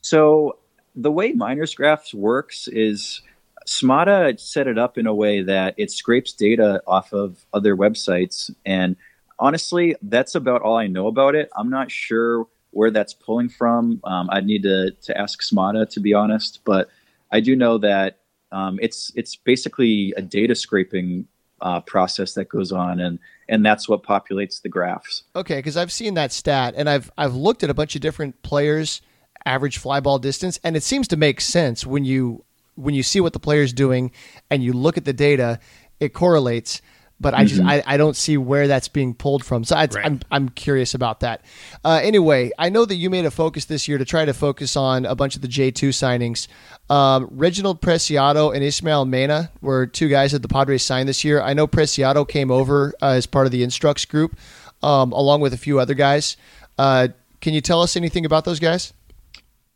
[0.01, 0.57] So
[0.95, 3.21] the way Miners graphs works is
[3.67, 8.53] Smada set it up in a way that it scrapes data off of other websites,
[8.65, 8.95] and
[9.39, 11.49] honestly, that's about all I know about it.
[11.55, 14.01] I'm not sure where that's pulling from.
[14.03, 16.89] Um, I'd need to to ask Smada to be honest, but
[17.31, 18.19] I do know that
[18.51, 21.27] um, it's it's basically a data scraping
[21.61, 23.19] uh, process that goes on, and
[23.49, 25.23] and that's what populates the graphs.
[25.35, 28.41] Okay, because I've seen that stat, and I've I've looked at a bunch of different
[28.43, 29.01] players'
[29.45, 32.43] average fly ball distance, and it seems to make sense when you
[32.75, 34.11] when you see what the player's doing
[34.49, 35.59] and you look at the data,
[35.99, 36.81] it correlates
[37.19, 37.69] but I just mm-hmm.
[37.69, 39.63] I, I don't see where that's being pulled from.
[39.63, 40.05] So I, am right.
[40.05, 41.41] I'm, I'm curious about that.
[41.83, 44.75] Uh, anyway, I know that you made a focus this year to try to focus
[44.75, 46.47] on a bunch of the J2 signings.
[46.93, 51.41] Um, Reginald Preciado and Ismael Mena were two guys that the Padres signed this year.
[51.41, 54.37] I know Preciado came over uh, as part of the Instructs group,
[54.83, 56.35] um, along with a few other guys.
[56.77, 57.07] Uh,
[57.39, 58.91] can you tell us anything about those guys?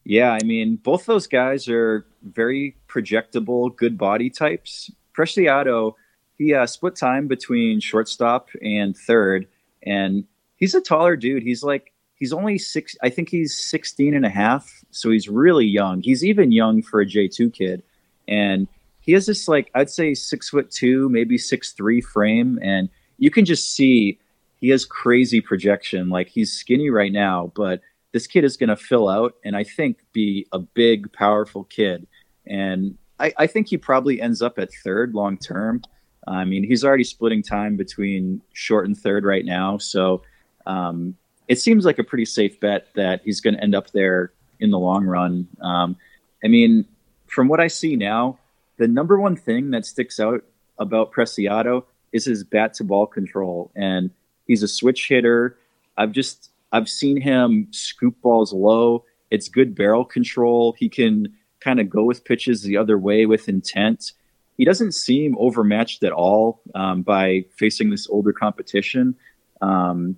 [0.09, 4.89] Yeah, I mean, both those guys are very projectable, good body types.
[5.15, 5.93] Preciado–
[6.39, 9.45] he uh, split time between shortstop and third,
[9.83, 10.23] and
[10.55, 11.43] he's a taller dude.
[11.43, 12.95] He's like he's only six.
[13.03, 16.01] I think he's 16 and a half, so he's really young.
[16.01, 17.83] He's even young for a J2 kid,
[18.27, 18.67] and
[19.01, 23.29] he has this like I'd say six foot two, maybe six three frame, and you
[23.29, 24.17] can just see
[24.61, 26.07] he has crazy projection.
[26.07, 27.81] Like he's skinny right now, but
[28.11, 32.07] this kid is going to fill out and I think be a big, powerful kid.
[32.47, 35.81] And I, I think he probably ends up at third long term.
[36.27, 39.77] I mean, he's already splitting time between short and third right now.
[39.77, 40.21] So
[40.65, 41.15] um,
[41.47, 44.69] it seems like a pretty safe bet that he's going to end up there in
[44.69, 45.47] the long run.
[45.61, 45.97] Um,
[46.43, 46.85] I mean,
[47.27, 48.37] from what I see now,
[48.77, 50.43] the number one thing that sticks out
[50.77, 53.71] about Preciado is his bat to ball control.
[53.75, 54.11] And
[54.47, 55.57] he's a switch hitter.
[55.97, 59.05] I've just, I've seen him scoop balls low.
[59.31, 60.73] It's good barrel control.
[60.77, 64.13] He can kind of go with pitches the other way with intent
[64.59, 69.15] he doesn't seem overmatched at all um, by facing this older competition.
[69.61, 70.17] Um,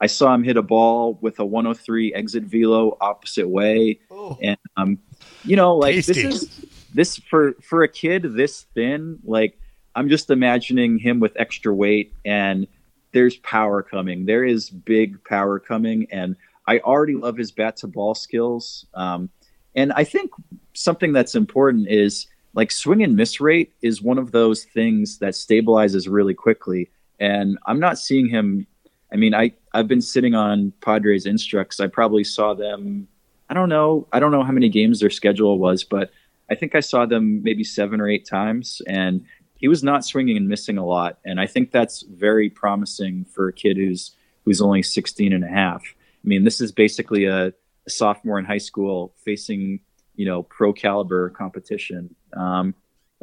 [0.00, 4.38] I saw him hit a ball with a 103 exit velo opposite way, oh.
[4.42, 4.98] and um,
[5.44, 6.14] you know, like Tasty.
[6.14, 9.18] this is this for for a kid this thin.
[9.22, 9.58] Like
[9.94, 12.66] I'm just imagining him with extra weight, and
[13.14, 14.26] there's power coming.
[14.26, 16.36] There is big power coming, and
[16.66, 18.84] I already love his bat to ball skills.
[18.92, 19.30] Um,
[19.74, 20.32] and I think
[20.74, 25.34] something that's important is like swing and miss rate is one of those things that
[25.34, 26.90] stabilizes really quickly.
[27.20, 28.66] And I'm not seeing him.
[29.12, 31.80] I mean, I I've been sitting on Padres instructs.
[31.80, 33.06] I probably saw them.
[33.48, 34.08] I don't know.
[34.12, 36.10] I don't know how many games their schedule was, but
[36.50, 39.24] I think I saw them maybe seven or eight times, and
[39.64, 41.16] he was not swinging and missing a lot.
[41.24, 45.48] And I think that's very promising for a kid who's who's only 16 and a
[45.48, 45.82] half.
[45.82, 49.80] I mean, this is basically a, a sophomore in high school facing
[50.16, 52.14] you know pro caliber competition.
[52.36, 52.74] Um,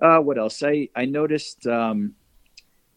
[0.01, 0.63] uh, what else?
[0.63, 2.15] I I noticed um,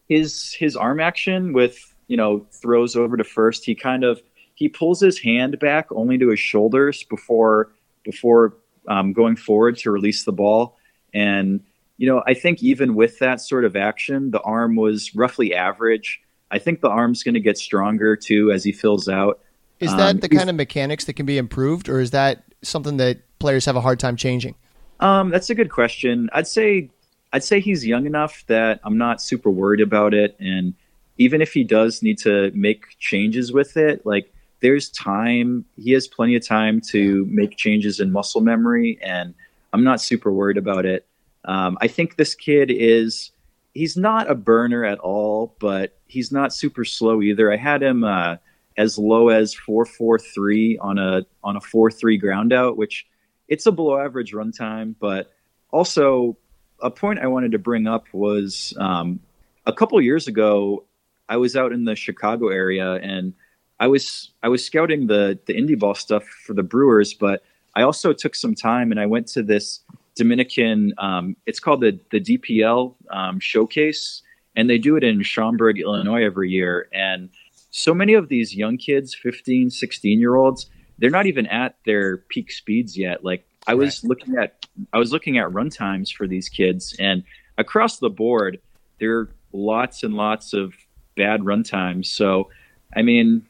[0.09, 1.77] his his arm action with
[2.07, 3.63] you know throws over to first.
[3.63, 4.23] He kind of
[4.55, 7.73] he pulls his hand back only to his shoulders before
[8.03, 10.79] before um, going forward to release the ball,
[11.13, 11.59] and
[11.97, 16.21] you know, I think even with that sort of action, the arm was roughly average.
[16.51, 19.39] I think the arm's going to get stronger too as he fills out.
[19.79, 22.97] Is that Um, the kind of mechanics that can be improved, or is that something
[22.97, 24.55] that players have a hard time changing?
[24.99, 26.29] Um, that's a good question.
[26.33, 26.89] I'd say
[27.33, 30.37] I'd say he's young enough that I'm not super worried about it.
[30.39, 30.73] And
[31.17, 34.31] even if he does need to make changes with it, like
[34.61, 35.65] there's time.
[35.75, 39.33] He has plenty of time to make changes in muscle memory, and
[39.73, 41.05] I'm not super worried about it.
[41.45, 43.31] Um, I think this kid is
[43.73, 47.51] he's not a burner at all, but he's not super slow either.
[47.51, 48.37] I had him uh,
[48.77, 53.05] as low as four four three on a on a four three ground out, which
[53.47, 55.31] it's a below average runtime, but
[55.71, 56.37] also
[56.81, 59.19] a point I wanted to bring up was um,
[59.65, 60.83] a couple years ago,
[61.29, 63.33] I was out in the Chicago area and
[63.79, 67.43] I was I was scouting the the indie ball stuff for the Brewers, but
[67.75, 69.81] I also took some time and I went to this
[70.15, 70.93] Dominican.
[70.97, 74.21] Um, it's called the the DPL um, showcase,
[74.55, 76.87] and they do it in Schaumburg, Illinois, every year.
[76.93, 77.29] And
[77.71, 82.17] so many of these young kids, 15, 16 year olds, they're not even at their
[82.17, 83.23] peak speeds yet.
[83.23, 87.23] Like I was looking at I was looking at run times for these kids, and
[87.57, 88.59] across the board,
[88.99, 90.73] there are lots and lots of
[91.15, 92.09] bad run times.
[92.09, 92.49] So,
[92.95, 93.45] I mean,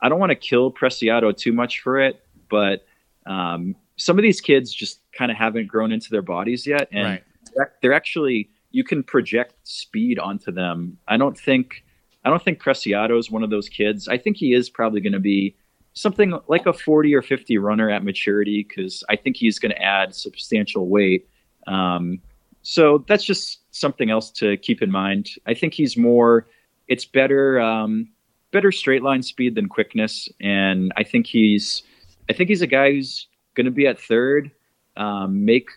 [0.00, 2.86] I don't want to kill Preciado too much for it, but
[3.26, 7.04] um, some of these kids just kind of haven't grown into their bodies yet, and
[7.04, 7.24] Right.
[7.54, 10.98] they're, they're actually you can project speed onto them.
[11.08, 11.84] I don't think
[12.24, 14.08] I don't think Preciado is one of those kids.
[14.08, 15.56] I think he is probably going to be
[15.94, 19.80] something like a 40 or 50 runner at maturity because I think he's going to
[19.80, 21.28] add substantial weight.
[21.68, 22.18] Um,
[22.62, 25.30] so that's just something else to keep in mind.
[25.46, 26.48] I think he's more,
[26.88, 28.08] it's better, um,
[28.50, 30.28] better straight line speed than quickness.
[30.40, 31.82] And I think he's,
[32.28, 34.50] I think he's a guy who's going to be at third,
[34.96, 35.68] um, make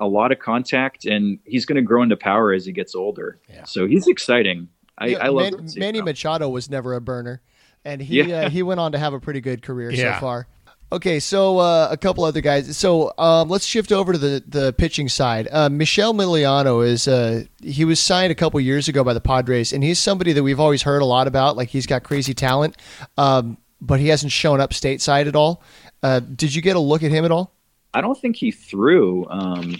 [0.00, 3.38] a lot of contact, and he's going to grow into power as he gets older.
[3.48, 3.64] Yeah.
[3.64, 4.68] So he's exciting.
[4.96, 6.02] I, Yeah, I love Man- Manny.
[6.02, 7.40] Machado was never a burner,
[7.84, 8.42] and he Yeah.
[8.46, 10.14] uh, he went on to have a pretty good career Yeah.
[10.16, 10.46] so far.
[10.90, 12.74] Okay, so uh, a couple other guys.
[12.76, 15.46] So um, let's shift over to the the pitching side.
[15.52, 19.72] Uh, Michel Miliano is uh, he was signed a couple years ago by the Padres,
[19.74, 21.56] and he's somebody that we've always heard a lot about.
[21.58, 22.76] Like he's got crazy talent,
[23.18, 25.62] um, but he hasn't shown up stateside at all.
[26.02, 27.52] Uh, did you get a look at him at all?
[27.94, 29.26] I don't think he threw.
[29.28, 29.76] Um,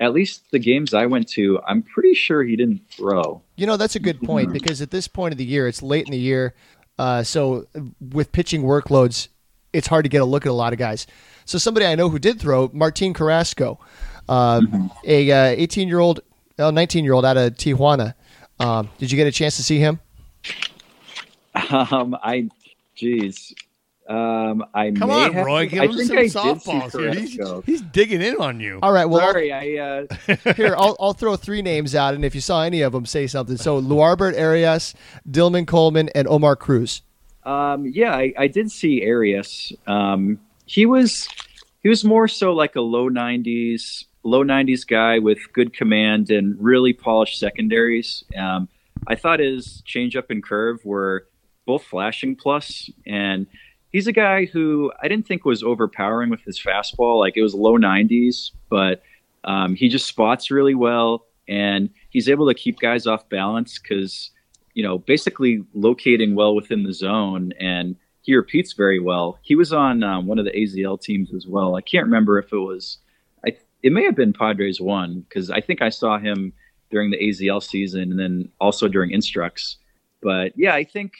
[0.00, 3.42] at least the games I went to, I'm pretty sure he didn't throw.
[3.56, 6.04] You know, that's a good point because at this point of the year, it's late
[6.06, 6.54] in the year.
[6.98, 7.66] Uh, so
[8.12, 9.28] with pitching workloads,
[9.72, 11.06] it's hard to get a look at a lot of guys.
[11.44, 13.78] So somebody I know who did throw, Martin Carrasco,
[14.28, 14.62] uh,
[15.04, 16.20] a 18 year old,
[16.58, 18.14] 19 year old out of Tijuana.
[18.58, 20.00] Um, did you get a chance to see him?
[21.70, 22.48] Um, I,
[22.96, 23.54] geez,
[24.06, 25.66] um, I Come may on, have, Roy.
[25.66, 27.14] Give I him some I softballs here.
[27.14, 28.78] He's, he's digging in on you.
[28.82, 29.06] All right.
[29.06, 30.06] Well, Sorry, I uh,
[30.56, 33.26] here I'll, I'll throw three names out, and if you saw any of them, say
[33.26, 33.56] something.
[33.56, 34.94] So Luarbert Arias,
[35.30, 37.00] Dillman Coleman, and Omar Cruz.
[37.44, 39.72] Um, yeah, I, I did see Arias.
[39.86, 41.26] Um, he was
[41.82, 46.62] he was more so like a low '90s low '90s guy with good command and
[46.62, 48.24] really polished secondaries.
[48.36, 48.68] Um,
[49.06, 51.26] I thought his changeup and curve were
[51.66, 53.46] both flashing plus, and
[53.94, 57.20] he's a guy who I didn't think was overpowering with his fastball.
[57.20, 59.02] Like it was low 90s, but
[59.44, 64.32] um, he just spots really well, and he's able to keep guys off balance because
[64.74, 69.38] you know, basically locating well within the zone, and he repeats very well.
[69.42, 71.76] He was on um, one of the AZL teams as well.
[71.76, 72.98] I can't remember if it was,
[73.46, 76.52] I it may have been Padres one because I think I saw him
[76.90, 79.76] during the AZL season and then also during Instructs.
[80.20, 81.12] But yeah, I think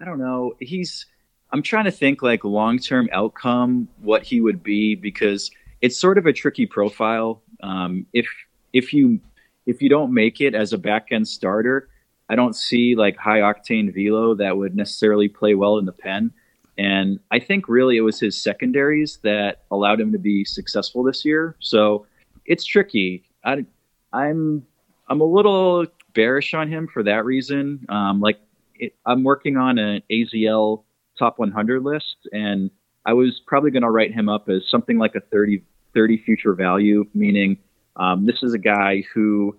[0.00, 0.54] I don't know.
[0.58, 1.04] He's
[1.52, 6.18] I'm trying to think like long term outcome what he would be because it's sort
[6.18, 7.42] of a tricky profile.
[7.62, 8.26] Um, if
[8.72, 9.20] if you
[9.66, 11.88] if you don't make it as a back end starter,
[12.28, 16.32] I don't see like high octane velo that would necessarily play well in the pen.
[16.78, 21.24] And I think really it was his secondaries that allowed him to be successful this
[21.24, 21.56] year.
[21.60, 22.06] So
[22.44, 23.24] it's tricky.
[23.44, 23.64] I,
[24.12, 24.66] I'm
[25.08, 27.86] I'm a little bearish on him for that reason.
[27.88, 28.40] Um, like
[28.74, 30.82] it, I'm working on an AZL
[31.18, 32.70] top 100 list, and
[33.04, 35.62] I was probably going to write him up as something like a 30
[35.94, 37.56] 30 future value, meaning
[37.96, 39.56] um, this is a guy who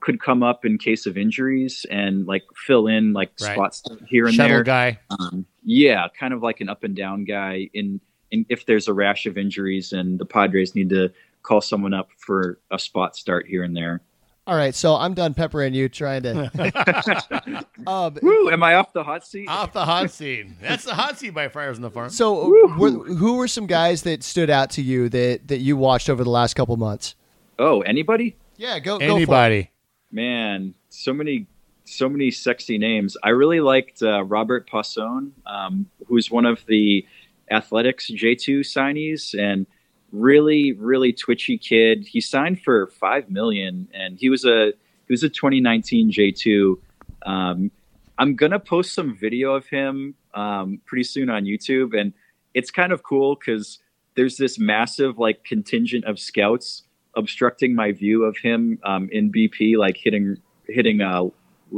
[0.00, 3.54] could come up in case of injuries and like fill in like Right.
[3.54, 4.64] spots here and Shuttle there.
[4.64, 4.98] guy.
[5.10, 7.70] Um, yeah, kind of like an up and down guy.
[7.72, 8.00] In,
[8.32, 11.12] in if there's a rash of injuries and the Padres need to
[11.44, 14.00] call someone up for a spot start here and there.
[14.48, 17.64] All right, so I'm done peppering you, trying to.
[17.86, 18.48] um, Woo!
[18.50, 19.48] Am I off the hot seat?
[19.48, 20.46] Off the hot seat.
[20.60, 22.10] That's the hot seat by Friars on the Farm.
[22.10, 26.08] so, were, who were some guys that stood out to you that that you watched
[26.08, 27.16] over the last couple months?
[27.58, 28.36] Oh, anybody?
[28.56, 28.98] Yeah, go.
[28.98, 29.16] go for it.
[29.16, 29.70] Anybody?
[30.12, 31.48] Man, so many,
[31.84, 33.16] so many sexy names.
[33.24, 37.04] I really liked uh, Robert Puason, um, who's one of the
[37.50, 39.66] Athletics J2 signees, and
[40.12, 42.06] really, really twitchy kid.
[42.06, 44.72] He signed for five million, and he was a
[45.06, 46.76] he was a 2019 J2.
[47.24, 47.70] Um,
[48.18, 52.12] I'm gonna post some video of him um, pretty soon on YouTube, and
[52.54, 53.78] it's kind of cool because
[54.16, 56.82] there's this massive like contingent of scouts
[57.14, 60.36] obstructing my view of him um, in BP, like hitting
[60.66, 61.24] hitting uh,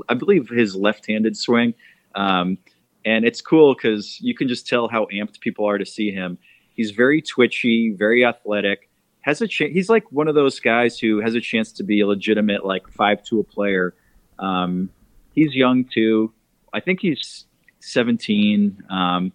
[0.09, 1.75] I believe his left-handed swing,
[2.15, 2.59] um,
[3.05, 6.39] and it's cool because you can just tell how amped people are to see him.
[6.79, 8.89] He's very twitchy, very athletic.
[9.23, 9.47] Has a.
[9.47, 12.89] He's like one of those guys who has a chance to be a legitimate like
[12.89, 13.95] five to a player.
[14.39, 14.89] Um,
[15.35, 16.33] he's young too.
[16.73, 17.47] I think he's
[17.81, 18.85] 17.
[18.91, 19.33] Um,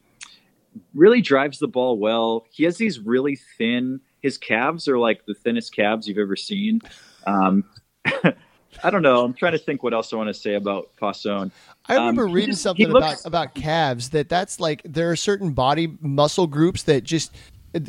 [0.95, 2.45] really drives the ball well.
[2.49, 3.99] He has these really thin.
[4.21, 6.79] His calves are like the thinnest calves you've ever seen.
[7.27, 7.65] Um,
[8.83, 9.23] I don't know.
[9.23, 11.51] I'm trying to think what else I want to say about Puason.
[11.87, 15.15] I remember Um, reading just- something looks- about about calves that that's like there are
[15.15, 17.33] certain body muscle groups that just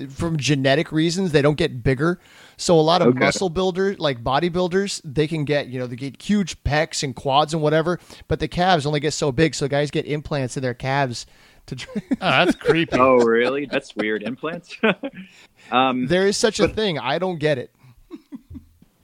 [0.09, 2.18] from genetic reasons they don't get bigger.
[2.57, 3.18] So a lot of Okay.
[3.18, 7.53] muscle builders like bodybuilders they can get you know they get huge pecs and quads
[7.53, 9.55] and whatever, but the calves only get so big.
[9.55, 11.26] So guys get implants in their calves
[11.66, 11.76] to.
[11.76, 12.97] try- Oh, that's creepy.
[12.99, 13.66] Oh, really?
[13.66, 14.22] That's weird.
[14.22, 14.76] Implants.
[15.70, 16.99] um, there is such a thing.
[16.99, 17.70] I don't get it.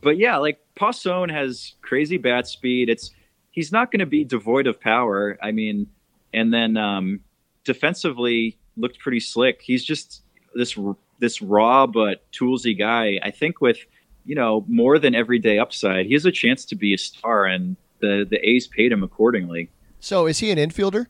[0.00, 2.88] but yeah, like Puason has crazy bat speed.
[2.88, 3.10] It's
[3.50, 5.38] he's not going to be devoid of power.
[5.42, 5.88] I mean,
[6.32, 7.20] and then um,
[7.64, 9.60] defensively looked pretty slick.
[9.62, 10.22] He's just
[10.54, 10.78] this
[11.18, 13.18] this raw but toolsy guy.
[13.22, 13.78] I think with
[14.24, 17.76] you know more than everyday upside, he has a chance to be a star, and
[18.00, 19.68] the the A's paid him accordingly.
[20.00, 21.06] So is he an infielder?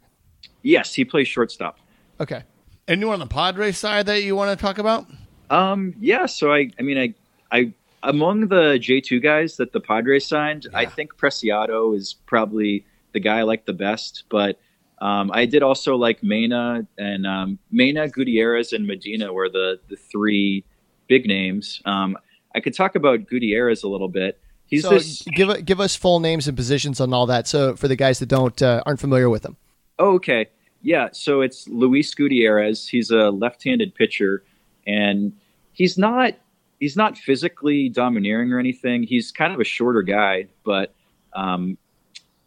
[0.63, 1.79] Yes, he plays shortstop.
[2.19, 2.43] Okay.
[2.89, 5.07] Anyone on the Padres side that you want to talk about?
[5.49, 6.27] Um, yeah.
[6.27, 7.15] So I, I mean, I,
[7.57, 12.85] I among the J two guys that the Padres signed, I think Preciado is probably
[13.13, 14.25] the guy I like the best.
[14.29, 14.59] But
[15.01, 19.97] um, I did also like Mena and um, Mena, Gutierrez, and Medina were the the
[19.97, 20.65] three
[21.09, 21.83] big names.
[21.85, 22.17] Um,
[22.55, 24.41] I could talk about Gutierrez a little bit.
[24.67, 25.23] He's so this.
[25.23, 27.49] give give us full names and positions on all that.
[27.49, 29.57] So for the guys that don't uh, aren't familiar with them.
[29.99, 30.47] Oh, okay.
[30.83, 32.89] Yeah, so it's Luis Gutierrez.
[32.89, 34.43] He's a left-handed pitcher,
[34.87, 35.35] and
[35.75, 36.35] he's not
[36.81, 39.05] he's not physically domineering or anything.
[39.05, 40.93] He's kind of a shorter guy, but
[41.35, 41.79] um,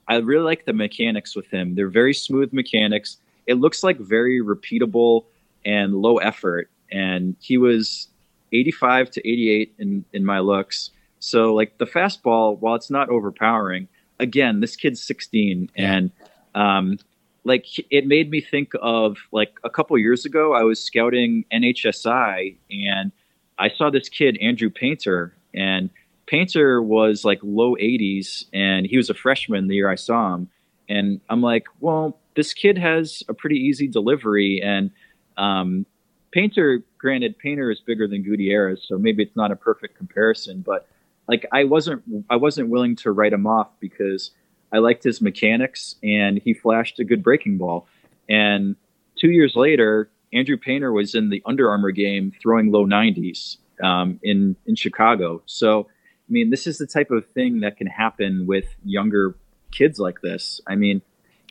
[0.07, 1.75] I really like the mechanics with him.
[1.75, 3.17] They're very smooth mechanics.
[3.47, 5.25] It looks like very repeatable
[5.63, 6.69] and low effort.
[6.91, 8.09] And he was
[8.51, 10.91] 85 to 88 in in my looks.
[11.19, 13.87] So like the fastball, while it's not overpowering,
[14.19, 16.11] again, this kid's 16 and
[16.53, 16.99] um,
[17.45, 22.55] like it made me think of like a couple years ago i was scouting nhsi
[22.71, 23.11] and
[23.59, 25.89] i saw this kid andrew painter and
[26.25, 30.49] painter was like low 80s and he was a freshman the year i saw him
[30.89, 34.91] and i'm like well this kid has a pretty easy delivery and
[35.37, 35.85] um,
[36.31, 40.87] painter granted painter is bigger than gutierrez so maybe it's not a perfect comparison but
[41.27, 44.31] like i wasn't i wasn't willing to write him off because
[44.73, 47.87] I liked his mechanics, and he flashed a good breaking ball.
[48.27, 48.75] And
[49.15, 54.19] two years later, Andrew Painter was in the Under Armour game throwing low 90s um,
[54.23, 55.41] in in Chicago.
[55.45, 59.35] So, I mean, this is the type of thing that can happen with younger
[59.71, 60.61] kids like this.
[60.67, 61.01] I mean,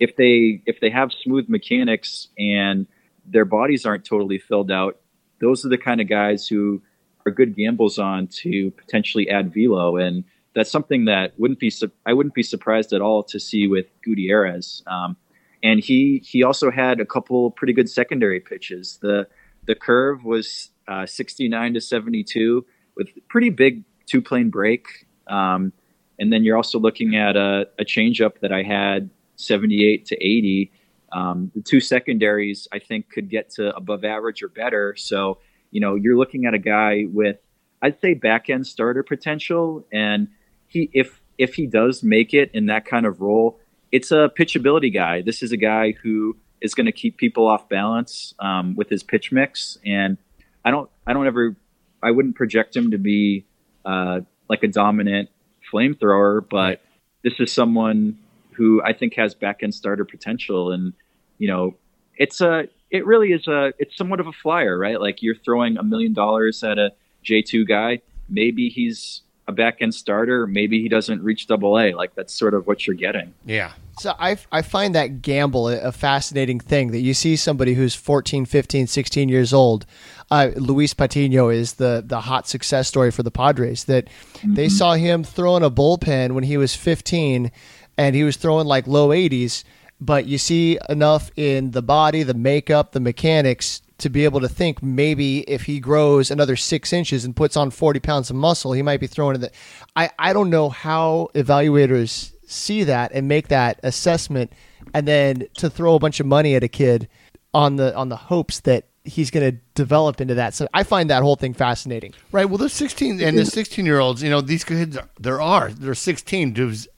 [0.00, 2.86] if they if they have smooth mechanics and
[3.24, 5.00] their bodies aren't totally filled out,
[5.40, 6.82] those are the kind of guys who
[7.26, 10.24] are good gambles on to potentially add velo and
[10.54, 11.72] that's something that wouldn't be
[12.04, 14.82] I wouldn't be surprised at all to see with Gutierrez.
[14.86, 15.16] Um,
[15.62, 18.98] and he he also had a couple pretty good secondary pitches.
[19.00, 19.26] The
[19.66, 25.06] the curve was uh, 69 to 72 with pretty big two plane break.
[25.28, 25.72] Um,
[26.18, 30.72] and then you're also looking at a, a changeup that I had 78 to 80.
[31.12, 34.96] Um, the two secondaries I think could get to above average or better.
[34.96, 35.38] So
[35.70, 37.36] you know you're looking at a guy with
[37.80, 40.28] I'd say back end starter potential and
[40.66, 43.58] he if if he does make it in that kind of role,
[43.92, 45.22] it's a pitchability guy.
[45.22, 49.02] This is a guy who is going to keep people off balance um, with his
[49.02, 50.16] pitch mix, and
[50.64, 51.54] I don't I don't ever
[52.02, 53.44] I wouldn't project him to be
[53.84, 55.28] uh, like a dominant
[55.72, 56.80] flamethrower, but
[57.22, 58.18] this is someone
[58.52, 60.94] who I think has back end starter potential, and
[61.38, 61.74] you know
[62.16, 65.00] it's a it really is a it's somewhat of a flyer, right?
[65.00, 69.22] Like you're throwing a million dollars at a J two guy, maybe he's
[69.52, 71.92] a a back end starter, maybe he doesn't reach double A.
[71.92, 73.32] Like that's sort of what you're getting.
[73.44, 73.72] Yeah.
[74.00, 77.94] So I, I find that gamble a, a fascinating thing that you see somebody who's
[77.94, 79.86] 14, 15, 16 years old.
[80.30, 84.54] Uh, Luis Patino is the, the hot success story for the Padres that mm-hmm.
[84.54, 87.52] they saw him throwing a bullpen when he was 15
[87.98, 89.62] and he was throwing like low 80s.
[90.00, 94.48] But you see enough in the body, the makeup, the mechanics to be able to
[94.48, 98.72] think maybe if he grows another six inches and puts on 40 pounds of muscle,
[98.72, 99.54] he might be throwing it.
[99.94, 104.52] I, I don't know how evaluators see that and make that assessment
[104.92, 107.08] and then to throw a bunch of money at a kid
[107.54, 110.54] on the on the hopes that he's going to develop into that.
[110.54, 112.12] So I find that whole thing fascinating.
[112.32, 112.44] Right.
[112.48, 113.50] Well, the 16 and the mm.
[113.50, 116.52] 16 year olds, you know, these kids, there are, they're 16.
[116.52, 116.88] Does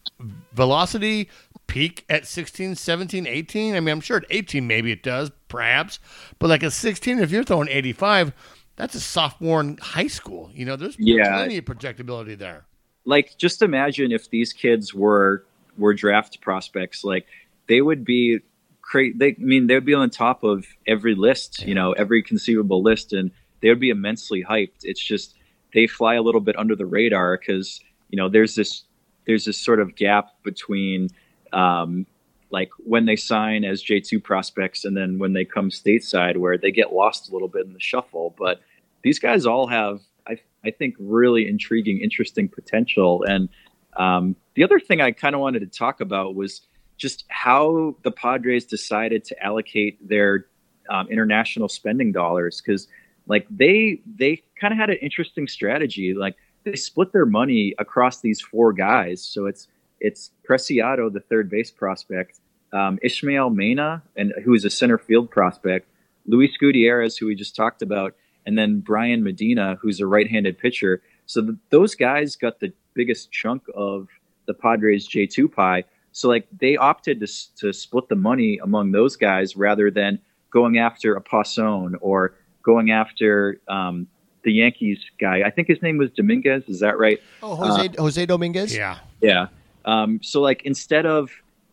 [0.52, 1.28] velocity
[1.66, 3.74] peak at 16, 17, 18?
[3.74, 5.98] I mean, I'm sure at 18, maybe it does, perhaps.
[6.38, 8.32] But like at 16, if you're throwing 85,
[8.76, 10.50] that's a sophomore in high school.
[10.52, 11.36] You know, there's yeah.
[11.36, 12.66] plenty of projectability there.
[13.04, 15.44] Like, just imagine if these kids were
[15.76, 17.04] were draft prospects.
[17.04, 17.26] Like,
[17.68, 18.40] they would be
[18.80, 19.18] create.
[19.18, 21.60] They, I mean, they would be on top of every list.
[21.60, 21.68] Yeah.
[21.68, 24.84] You know, every conceivable list, and they would be immensely hyped.
[24.84, 25.34] It's just
[25.74, 28.84] they fly a little bit under the radar because you know there's this
[29.26, 31.10] there's this sort of gap between
[31.54, 32.06] um,
[32.50, 36.70] like when they sign as J2 prospects and then when they come stateside where they
[36.70, 38.34] get lost a little bit in the shuffle.
[38.38, 38.60] But
[39.02, 43.24] these guys all have, I, I think, really intriguing, interesting potential.
[43.24, 43.48] And
[43.96, 46.60] um, the other thing I kind of wanted to talk about was
[46.96, 50.46] just how the Padres decided to allocate their
[50.88, 52.86] um, international spending dollars because
[53.26, 58.20] like they they kind of had an interesting strategy like they split their money across
[58.20, 59.66] these four guys so it's
[60.00, 62.40] it's Preciado, the third base prospect,
[62.72, 65.88] um, Ishmael Mena, and who is a center field prospect,
[66.26, 68.14] Luis Gutierrez, who we just talked about,
[68.46, 71.02] and then Brian Medina, who's a right-handed pitcher.
[71.26, 74.08] So the, those guys got the biggest chunk of
[74.46, 75.84] the Padres J2 pie.
[76.12, 80.20] So like they opted to, to split the money among those guys rather than
[80.50, 84.06] going after a Puason or going after um,
[84.44, 85.42] the Yankees guy.
[85.44, 86.64] I think his name was Dominguez.
[86.68, 87.20] Is that right?
[87.42, 88.76] Oh, Jose, uh, Jose Dominguez.
[88.76, 89.48] Yeah, yeah.
[89.84, 91.30] Um, so like instead of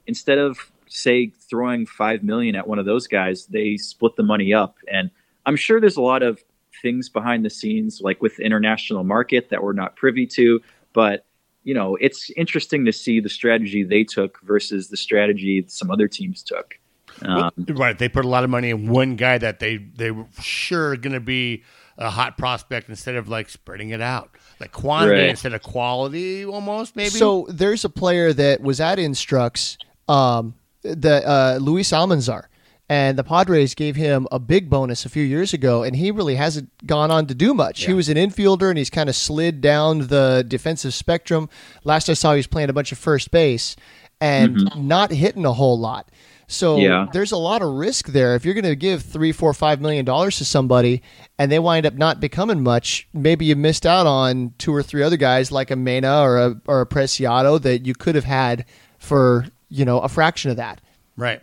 [0.07, 4.53] instead of say throwing five million at one of those guys, they split the money
[4.53, 4.78] up.
[4.91, 5.09] And
[5.45, 6.43] I'm sure there's a lot of
[6.82, 10.62] things behind the scenes, like with the international market, that we're not privy to.
[10.93, 11.26] But
[11.64, 16.07] you know, it's interesting to see the strategy they took versus the strategy some other
[16.07, 16.78] teams took.
[17.24, 20.26] Um, right, they put a lot of money in one guy that they they were
[20.41, 21.64] sure going to be
[21.97, 25.29] a hot prospect instead of like spreading it out, like quantity right.
[25.29, 27.09] instead of quality, almost maybe.
[27.09, 29.77] So there's a player that was at Instructs,
[30.07, 32.45] um, the uh, Luis Almanzar,
[32.89, 36.35] and the Padres gave him a big bonus a few years ago, and he really
[36.35, 37.81] hasn't gone on to do much.
[37.81, 37.87] Yeah.
[37.87, 41.49] He was an infielder, and he's kind of slid down the defensive spectrum.
[41.83, 43.75] Last I saw, he was playing a bunch of first base
[44.19, 44.87] and mm-hmm.
[44.87, 46.09] not hitting a whole lot.
[46.52, 47.08] So yeah.
[47.14, 48.36] there's a lot of risk there.
[48.36, 51.02] If you're going to give three, four, five million dollars to somebody
[51.39, 55.02] and they wind up not becoming much, maybe you missed out on two or three
[55.02, 58.66] other guys like a Mena or a or a Preciado that you could have had
[58.99, 60.82] for you know a fraction of that.
[61.16, 61.41] Right.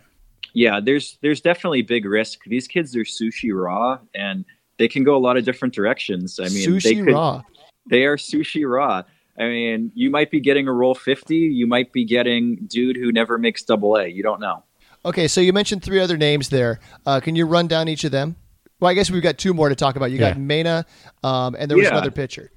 [0.53, 2.43] Yeah, there's there's definitely big risk.
[2.45, 4.45] These kids are sushi raw and
[4.77, 6.39] they can go a lot of different directions.
[6.39, 7.41] I mean, sushi they could, raw.
[7.89, 9.01] They are sushi raw.
[9.39, 13.11] I mean, you might be getting a roll 50, you might be getting dude who
[13.11, 14.07] never makes double A.
[14.07, 14.63] You don't know.
[15.05, 16.79] Okay, so you mentioned three other names there.
[17.05, 18.35] Uh, can you run down each of them?
[18.79, 20.11] Well, I guess we've got two more to talk about.
[20.11, 20.41] You got yeah.
[20.41, 20.85] Mena,
[21.23, 21.91] um, and there was yeah.
[21.91, 22.51] another pitcher.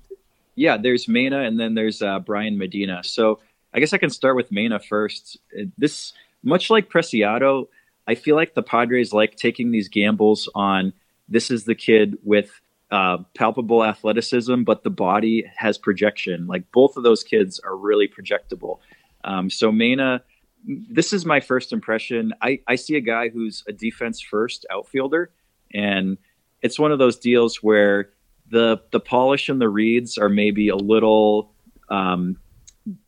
[0.54, 3.02] Yeah, there's Mena, and then there's uh, Brian Medina.
[3.04, 3.40] So
[3.72, 5.38] I guess I can start with Mena first.
[5.78, 6.12] This,
[6.42, 7.68] much like Preciado,
[8.06, 10.92] I feel like the Padres like taking these gambles on
[11.28, 16.46] this is the kid with uh, palpable athleticism, but the body has projection.
[16.46, 18.80] Like both of those kids are really projectable.
[19.24, 20.22] Um, so Mena
[20.64, 22.32] this is my first impression.
[22.40, 25.30] I, I see a guy who's a defense first outfielder,
[25.74, 26.18] and
[26.62, 28.10] it's one of those deals where
[28.50, 31.52] the the polish and the reads are maybe a little
[31.88, 32.36] um,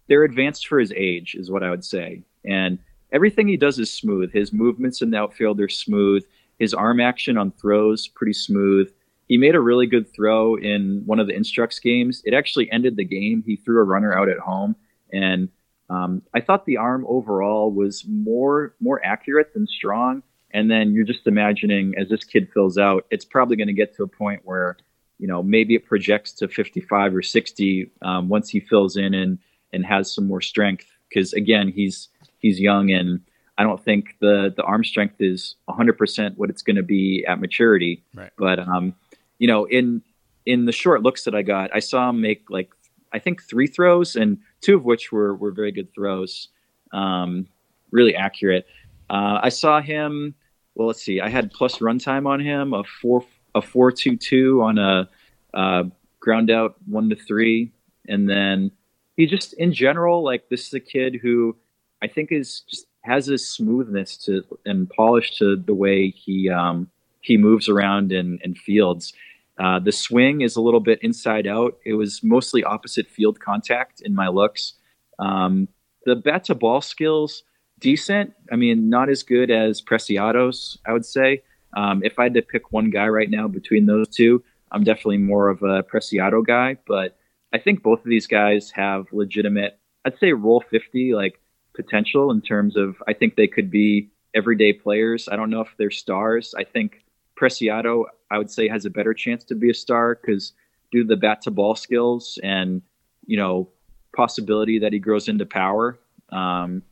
[0.08, 2.22] they're advanced for his age, is what I would say.
[2.44, 2.78] And
[3.12, 4.32] everything he does is smooth.
[4.32, 6.24] His movements in the outfield are smooth.
[6.58, 8.92] His arm action on throws pretty smooth.
[9.28, 12.22] He made a really good throw in one of the Instructs games.
[12.24, 13.42] It actually ended the game.
[13.46, 14.76] He threw a runner out at home,
[15.12, 15.48] and
[15.90, 20.22] um, I thought the arm overall was more more accurate than strong.
[20.50, 23.96] And then you're just imagining as this kid fills out, it's probably going to get
[23.96, 24.76] to a point where
[25.18, 29.38] you know maybe it projects to 55 or 60 um, once he fills in and
[29.72, 30.86] and has some more strength.
[31.08, 32.08] Because again, he's
[32.38, 33.20] he's young and
[33.56, 37.40] I don't think the the arm strength is 100% what it's going to be at
[37.40, 38.02] maturity.
[38.14, 38.30] Right.
[38.36, 38.94] But um,
[39.38, 40.02] you know, in
[40.46, 42.70] in the short looks that I got, I saw him make like
[43.14, 46.48] I think three throws, and two of which were were very good throws,
[46.92, 47.46] um,
[47.92, 48.66] really accurate.
[49.08, 50.34] Uh, I saw him.
[50.74, 51.20] Well, let's see.
[51.20, 55.08] I had plus runtime on him a four a four two two on a
[55.54, 55.84] uh,
[56.20, 57.72] ground out one to three,
[58.08, 58.72] and then
[59.16, 61.56] he just in general like this is a kid who
[62.02, 66.90] I think is just has a smoothness to and polish to the way he um,
[67.20, 69.12] he moves around in, in fields.
[69.58, 71.78] Uh, the swing is a little bit inside out.
[71.84, 74.74] It was mostly opposite field contact in my looks.
[75.18, 75.68] Um,
[76.04, 77.44] the bat to ball skills
[77.78, 78.32] decent.
[78.50, 81.42] I mean, not as good as Preciado's, I would say.
[81.76, 85.18] Um, if I had to pick one guy right now between those two, I'm definitely
[85.18, 86.78] more of a Preciado guy.
[86.86, 87.16] But
[87.52, 91.40] I think both of these guys have legitimate, I'd say, role 50 like
[91.74, 95.28] potential in terms of I think they could be everyday players.
[95.30, 96.54] I don't know if they're stars.
[96.56, 97.04] I think
[97.38, 100.52] Preciado, I would say, has a better chance to be a star because
[100.90, 102.82] due to the bat to ball skills and
[103.26, 103.68] you know
[104.16, 105.98] possibility that he grows into power.
[106.30, 106.82] Um,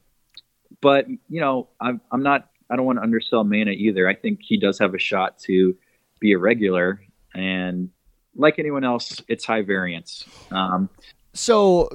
[0.81, 2.49] but you know, I'm I'm not.
[2.71, 4.09] I don't want to undersell Mena either.
[4.09, 5.77] I think he does have a shot to
[6.21, 7.03] be a regular,
[7.35, 7.91] and
[8.37, 10.25] like anyone else, it's high variance.
[10.53, 10.89] Um,
[11.33, 11.89] so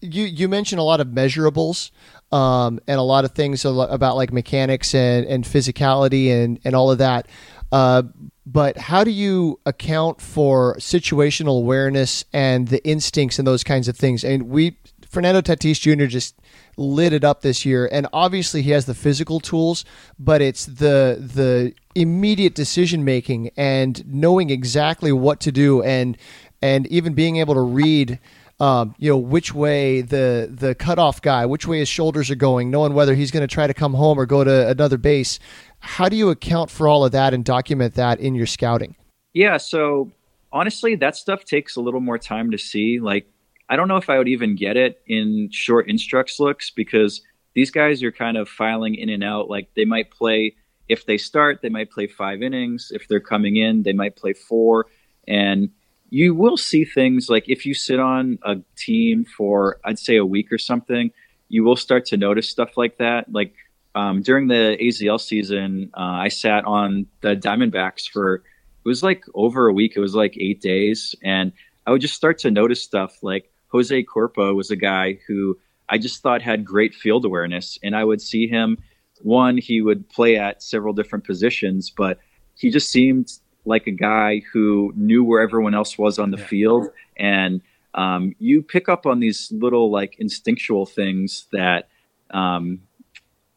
[0.00, 1.90] you you mentioned a lot of measurables
[2.32, 6.90] um, and a lot of things about like mechanics and, and physicality and, and all
[6.90, 7.28] of that.
[7.70, 8.02] Uh,
[8.44, 13.96] but how do you account for situational awareness and the instincts and those kinds of
[13.96, 14.24] things?
[14.24, 14.76] And we
[15.08, 16.06] Fernando Tatis Jr.
[16.06, 16.34] just
[16.78, 19.84] lit it up this year, and obviously he has the physical tools,
[20.18, 26.16] but it's the the immediate decision making and knowing exactly what to do, and
[26.62, 28.18] and even being able to read.
[28.62, 32.70] Um, you know which way the the cutoff guy, which way his shoulders are going,
[32.70, 35.40] knowing whether he's going to try to come home or go to another base.
[35.80, 38.94] How do you account for all of that and document that in your scouting?
[39.32, 40.12] Yeah, so
[40.52, 43.00] honestly, that stuff takes a little more time to see.
[43.00, 43.26] Like
[43.68, 47.20] I don't know if I would even get it in short instructs looks because
[47.54, 49.50] these guys are kind of filing in and out.
[49.50, 50.54] Like they might play
[50.88, 52.92] if they start, they might play five innings.
[52.94, 54.86] If they're coming in, they might play four.
[55.26, 55.70] And
[56.12, 60.26] you will see things like if you sit on a team for I'd say a
[60.26, 61.10] week or something,
[61.48, 63.32] you will start to notice stuff like that.
[63.32, 63.54] Like
[63.94, 69.24] um, during the AZL season, uh, I sat on the Diamondbacks for it was like
[69.32, 69.94] over a week.
[69.96, 71.50] It was like eight days, and
[71.86, 75.58] I would just start to notice stuff like Jose Curpa was a guy who
[75.88, 78.76] I just thought had great field awareness, and I would see him.
[79.22, 82.18] One, he would play at several different positions, but
[82.54, 83.32] he just seemed
[83.64, 86.46] like a guy who knew where everyone else was on the yeah.
[86.46, 87.60] field, and
[87.94, 91.88] um, you pick up on these little like instinctual things that
[92.30, 92.80] um,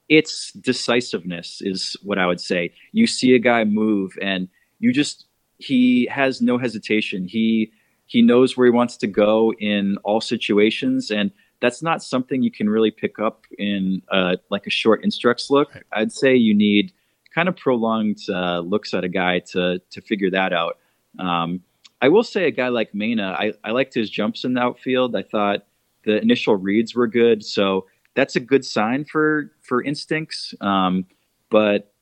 [0.09, 2.73] it's decisiveness is what I would say.
[2.91, 4.47] You see a guy move, and
[4.79, 5.25] you just
[5.57, 7.27] he has no hesitation.
[7.27, 7.71] He
[8.05, 11.31] he knows where he wants to go in all situations, and
[11.61, 15.73] that's not something you can really pick up in uh, like a short instructs look.
[15.73, 15.83] Right.
[15.93, 16.93] I'd say you need
[17.35, 20.77] kind of prolonged uh, looks at a guy to to figure that out.
[21.19, 21.61] Um,
[22.01, 25.15] I will say a guy like Mena, I, I liked his jumps in the outfield.
[25.15, 25.65] I thought
[26.03, 30.53] the initial reads were good, so that's a good sign for for instincts.
[30.61, 31.05] Um,
[31.49, 31.93] but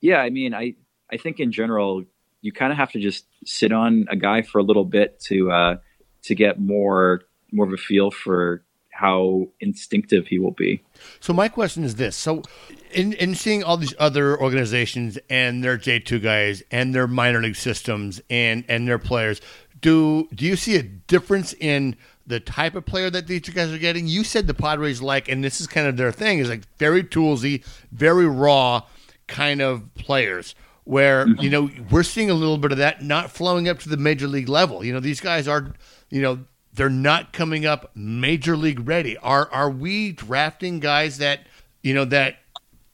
[0.00, 0.74] yeah, I mean, I
[1.10, 2.04] I think in general
[2.42, 5.50] you kind of have to just sit on a guy for a little bit to
[5.50, 5.76] uh,
[6.24, 7.22] to get more
[7.52, 8.62] more of a feel for
[8.94, 10.80] how instinctive he will be.
[11.20, 12.42] So my question is this: so
[12.92, 17.42] in in seeing all these other organizations and their J two guys and their minor
[17.42, 19.40] league systems and and their players,
[19.80, 23.78] do do you see a difference in the type of player that these guys are
[23.78, 24.06] getting?
[24.06, 27.02] You said the Padres like, and this is kind of their thing, is like very
[27.02, 28.82] toolsy, very raw
[29.26, 31.42] kind of players where mm-hmm.
[31.42, 34.28] you know we're seeing a little bit of that not flowing up to the major
[34.28, 34.84] league level.
[34.84, 35.74] You know, these guys are,
[36.10, 36.44] you know,
[36.74, 39.16] they're not coming up major league ready.
[39.18, 41.40] Are are we drafting guys that
[41.82, 42.36] you know that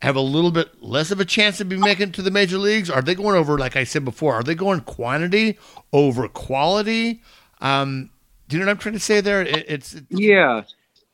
[0.03, 2.89] have a little bit less of a chance to be making to the major leagues?
[2.89, 5.59] Are they going over, like I said before, are they going quantity
[5.93, 7.22] over quality?
[7.61, 8.11] Um,
[8.49, 9.43] do you know what I'm trying to say there?
[9.43, 10.62] It, it's, it's, yeah.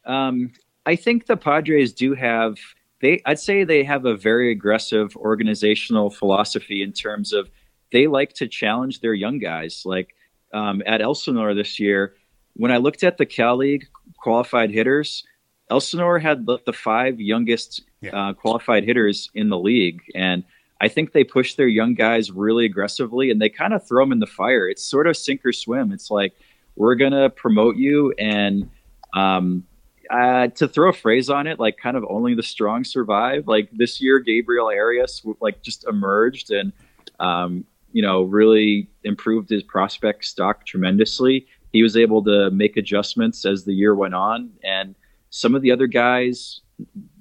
[0.04, 0.52] Um,
[0.86, 2.56] I think the Padres do have
[3.00, 7.50] they I'd say they have a very aggressive organizational philosophy in terms of
[7.92, 9.82] they like to challenge their young guys.
[9.84, 10.14] Like
[10.52, 12.14] um, at Elsinore this year,
[12.56, 13.86] when I looked at the Cal League
[14.18, 15.24] qualified hitters,
[15.70, 18.10] Elsinore had the, the five youngest yeah.
[18.10, 20.44] uh, qualified hitters in the league, and
[20.80, 24.12] I think they push their young guys really aggressively, and they kind of throw them
[24.12, 24.68] in the fire.
[24.68, 25.92] It's sort of sink or swim.
[25.92, 26.34] It's like
[26.76, 28.70] we're gonna promote you, and
[29.14, 29.64] um,
[30.10, 33.48] uh, to throw a phrase on it, like kind of only the strong survive.
[33.48, 36.72] Like this year, Gabriel Arias like just emerged and
[37.18, 41.46] um, you know really improved his prospect stock tremendously.
[41.72, 44.94] He was able to make adjustments as the year went on, and
[45.30, 46.60] some of the other guys,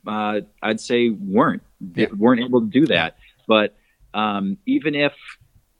[0.08, 1.64] uh, I'd say, weren't
[1.96, 2.08] yeah.
[2.16, 3.18] weren't able to do that.
[3.48, 3.76] But
[4.14, 5.14] um, even if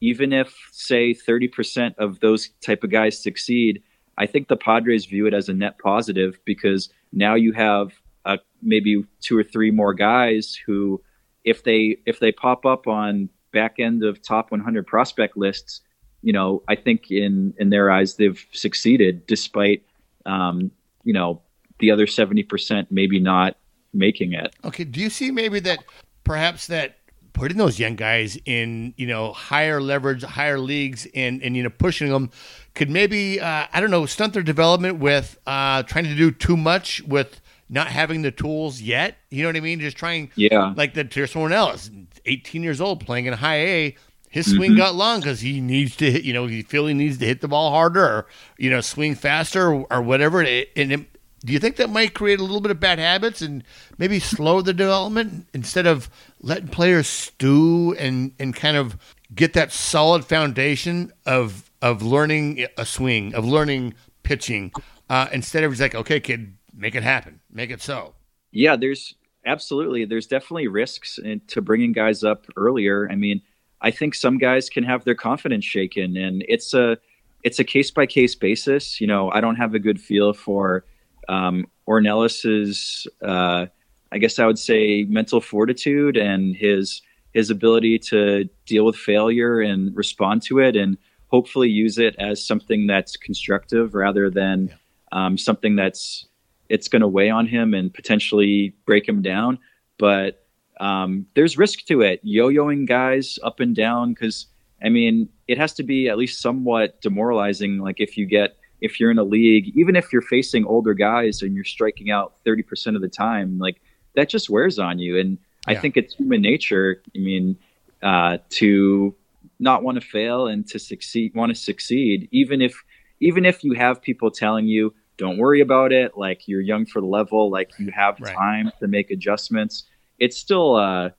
[0.02, 3.82] even if say 30% of those type of guys succeed,
[4.18, 7.92] I think the Padres view it as a net positive because now you have
[8.26, 11.02] uh, maybe two or three more guys who,
[11.44, 15.82] if they if they pop up on back end of top 100 prospect lists,
[16.26, 19.84] you know, I think in in their eyes they've succeeded despite,
[20.26, 20.72] um,
[21.04, 21.44] you know,
[21.78, 23.58] the other 70% maybe not
[23.94, 24.56] making it.
[24.66, 25.84] Okay, do you see maybe that
[26.24, 26.98] perhaps that
[27.34, 31.70] putting those young guys in, you know, higher leverage, higher leagues, and and you know
[31.70, 32.32] pushing them
[32.74, 36.58] could maybe uh, I don't know stunt their development with uh, trying to do too
[36.58, 39.18] much with not having the tools yet.
[39.30, 39.80] You know what I mean?
[39.80, 41.12] Just trying, yeah, like that.
[41.12, 41.92] There's someone else,
[42.26, 43.96] 18 years old, playing in high A.
[44.36, 44.80] His swing mm-hmm.
[44.80, 46.26] got long because he needs to hit.
[46.26, 48.28] You know, he feel he needs to hit the ball harder, or
[48.58, 50.42] you know, swing faster, or, or whatever.
[50.42, 51.06] And it,
[51.46, 53.64] do you think that might create a little bit of bad habits and
[53.98, 56.10] maybe slow the development instead of
[56.42, 58.98] letting players stew and, and kind of
[59.34, 64.74] get that solid foundation of of learning a swing, of learning pitching,
[65.10, 68.16] uh, instead of just like, okay, kid, make it happen, make it so.
[68.52, 69.16] Yeah, there's
[69.46, 73.08] absolutely there's definitely risks to bringing guys up earlier.
[73.10, 73.42] I mean,
[73.82, 76.98] I think some guys can have their confidence shaken, and it's a
[77.44, 79.00] it's a case by case basis.
[79.00, 80.86] You know, I don't have a good feel for
[81.30, 83.68] um, Ornelas's, uh,
[84.12, 87.02] I guess I would say, mental fortitude and his
[87.34, 90.98] his ability to deal with failure and respond to it, and
[91.28, 94.76] hopefully use it as something that's constructive rather than yeah.
[95.12, 96.28] um, something that's
[96.70, 99.60] it's going to weigh on him and potentially break him down.
[99.98, 100.45] But
[100.80, 104.48] um, there's risk to it, yo-yoing guys up and down because
[104.84, 107.80] I mean it has to be at least somewhat demoralizing.
[107.80, 111.42] Like if you get if you're in a league, even if you're facing older guys
[111.42, 113.82] and you're striking out 30% of the time, like
[114.16, 115.20] that just wears on you.
[115.20, 115.74] And yeah.
[115.74, 117.02] I think it's human nature.
[117.16, 117.58] I mean,
[118.04, 119.16] uh, to
[119.60, 122.84] not want to fail and to succeed, want to succeed, even if,
[123.20, 126.18] even if you have people telling you, don't worry about it.
[126.18, 128.36] Like you're young for the level, like you have right.
[128.36, 129.86] time to make adjustments.
[130.20, 131.10] It's still, uh,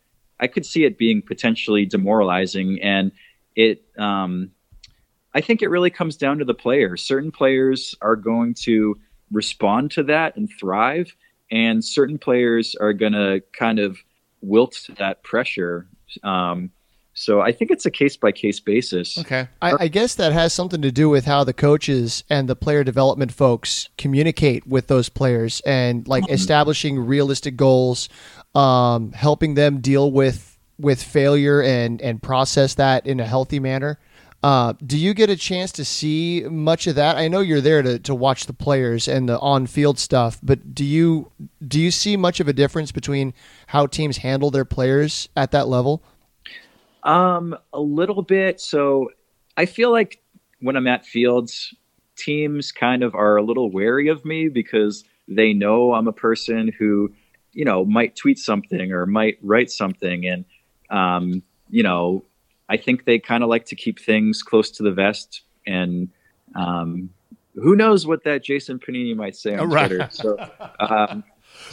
[0.40, 3.12] I could see it being potentially demoralizing and
[3.54, 4.50] it, um,
[5.34, 6.96] I think it really comes down to the player.
[6.96, 8.98] Certain players are going to
[9.30, 11.14] respond to that and thrive,
[11.50, 13.98] and certain players are going to kind of
[14.40, 15.88] wilt to that pressure.
[16.22, 16.70] Um,
[17.18, 19.16] so I think it's a case by case basis.
[19.16, 19.48] Okay.
[19.62, 22.84] I, I, guess that has something to do with how the coaches and the player
[22.84, 26.34] development folks communicate with those players and like mm-hmm.
[26.34, 28.10] establishing realistic goals,
[28.54, 33.98] um, helping them deal with with failure and and process that in a healthy manner.
[34.42, 37.16] Uh, do you get a chance to see much of that?
[37.16, 40.74] I know you're there to, to watch the players and the on field stuff, but
[40.74, 41.32] do you
[41.66, 43.32] do you see much of a difference between
[43.68, 46.02] how teams handle their players at that level?
[47.06, 48.60] Um, a little bit.
[48.60, 49.10] So
[49.56, 50.20] I feel like
[50.60, 51.74] when I'm at fields,
[52.16, 56.72] teams kind of are a little wary of me because they know I'm a person
[56.78, 57.12] who,
[57.52, 60.44] you know, might tweet something or might write something and
[60.90, 62.24] um, you know,
[62.68, 66.08] I think they kind of like to keep things close to the vest, and
[66.54, 67.10] um,
[67.54, 69.88] who knows what that Jason Pennini might say on right.
[69.88, 70.08] Twitter.
[70.10, 70.36] So,
[70.80, 71.24] um,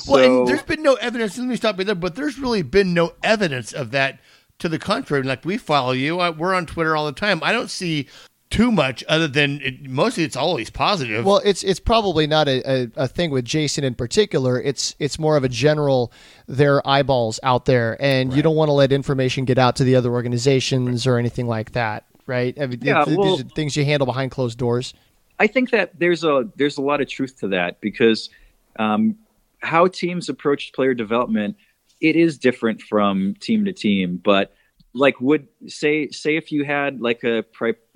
[0.07, 1.37] well, and there's been no evidence.
[1.37, 1.95] Let me stop you there.
[1.95, 4.19] But there's really been no evidence of that.
[4.59, 7.41] To the contrary, like we follow you, we're on Twitter all the time.
[7.43, 8.07] I don't see
[8.53, 11.25] too much other than it, mostly it's always positive.
[11.25, 14.61] Well, it's it's probably not a, a, a, thing with Jason in particular.
[14.61, 16.13] It's it's more of a general
[16.47, 18.37] their eyeballs out there, and right.
[18.37, 21.13] you don't want to let information get out to the other organizations right.
[21.13, 22.55] or anything like that, right?
[22.61, 24.93] I mean, yeah, well, these are things you handle behind closed doors.
[25.39, 28.29] I think that there's a there's a lot of truth to that because
[28.77, 29.17] um,
[29.63, 31.55] how teams approach player development
[32.03, 34.53] it is different from team to team, but
[34.93, 37.43] like would say say if you had like a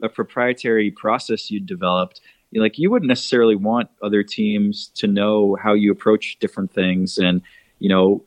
[0.01, 2.19] a proprietary process you developed
[2.55, 7.43] like you wouldn't necessarily want other teams to know how you approach different things and
[7.77, 8.23] you know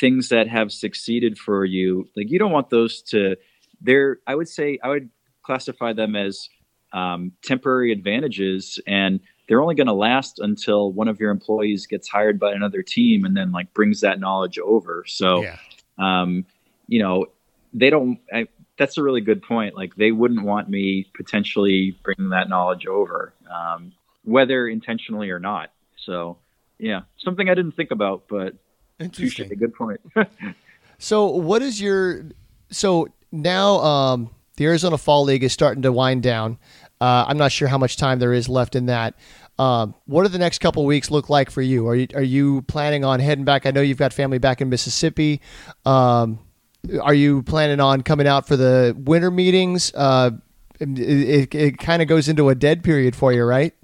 [0.00, 2.08] things that have succeeded for you.
[2.16, 3.36] Like you don't want those to
[3.80, 5.10] they're i would say i would
[5.42, 6.48] classify them as
[6.92, 12.08] um, temporary advantages and they're only going to last until one of your employees gets
[12.08, 15.56] hired by another team and then like brings that knowledge over so yeah.
[15.98, 16.44] um,
[16.88, 17.26] you know
[17.74, 18.18] they don't.
[18.32, 18.46] I,
[18.78, 19.74] that's a really good point.
[19.76, 23.92] Like they wouldn't want me potentially bringing that knowledge over, um,
[24.22, 25.72] whether intentionally or not.
[25.96, 26.38] So
[26.78, 28.54] yeah, something I didn't think about, but
[28.98, 29.52] interesting.
[29.52, 30.00] A good point.
[30.98, 32.24] so what is your
[32.70, 33.76] so now?
[33.80, 36.58] Um, the Arizona Fall League is starting to wind down.
[37.00, 39.14] Uh, I'm not sure how much time there is left in that.
[39.58, 41.86] Um, what do the next couple weeks look like for you?
[41.86, 43.66] Are you are you planning on heading back?
[43.66, 45.40] I know you've got family back in Mississippi.
[45.84, 46.40] Um,
[47.00, 49.92] are you planning on coming out for the winter meetings?
[49.94, 50.32] Uh,
[50.80, 53.74] it, it, it kind of goes into a dead period for you, right?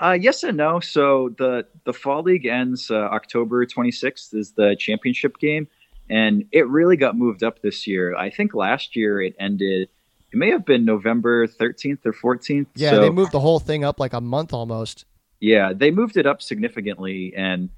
[0.00, 0.78] Uh, yes and no.
[0.80, 5.68] So the the fall league ends uh, October 26th is the championship game,
[6.10, 8.14] and it really got moved up this year.
[8.14, 9.88] I think last year it ended.
[10.36, 12.66] It may have been November 13th or 14th.
[12.74, 15.06] Yeah, so, they moved the whole thing up like a month almost.
[15.40, 17.70] Yeah, they moved it up significantly, and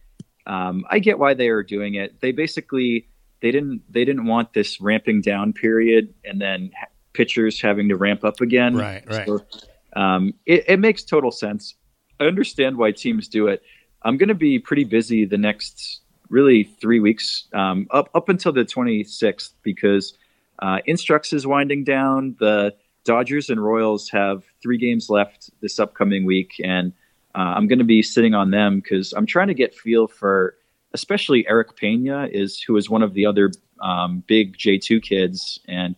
[0.44, 2.20] um, I get why they are doing it.
[2.20, 3.06] They basically
[3.42, 6.72] they didn't they didn't want this ramping down period and then
[7.12, 8.74] pitchers having to ramp up again.
[8.74, 9.28] Right, right.
[9.28, 9.46] So,
[9.94, 11.76] um, it, it makes total sense.
[12.18, 13.62] I understand why teams do it.
[14.02, 18.50] I'm going to be pretty busy the next really three weeks um, up up until
[18.52, 20.18] the 26th because
[20.58, 22.36] uh, Instructs is winding down.
[22.38, 22.74] The
[23.04, 26.92] Dodgers and Royals have three games left this upcoming week, and
[27.34, 30.56] uh, I'm going to be sitting on them because I'm trying to get feel for,
[30.92, 35.94] especially Erick Pena is who is one of the other um, big J2 kids, and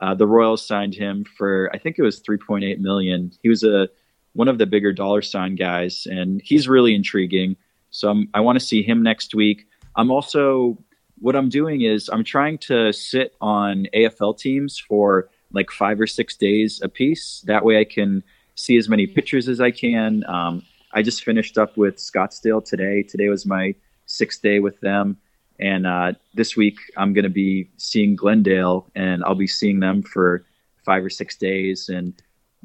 [0.00, 3.32] uh, the Royals signed him for I think it was 3.8 million.
[3.42, 3.88] He was a
[4.32, 7.56] one of the bigger dollar sign guys, and he's really intriguing.
[7.90, 9.66] So I'm, I want to see him next week.
[9.96, 10.76] I'm also
[11.18, 16.06] what I'm doing is I'm trying to sit on AFL teams for like five or
[16.06, 17.42] six days a piece.
[17.46, 18.22] That way I can
[18.54, 20.24] see as many pictures as I can.
[20.28, 20.62] Um,
[20.92, 23.02] I just finished up with Scottsdale today.
[23.02, 23.74] Today was my
[24.06, 25.16] sixth day with them.
[25.58, 30.02] And uh, this week I'm going to be seeing Glendale and I'll be seeing them
[30.02, 30.44] for
[30.84, 31.88] five or six days.
[31.88, 32.14] And,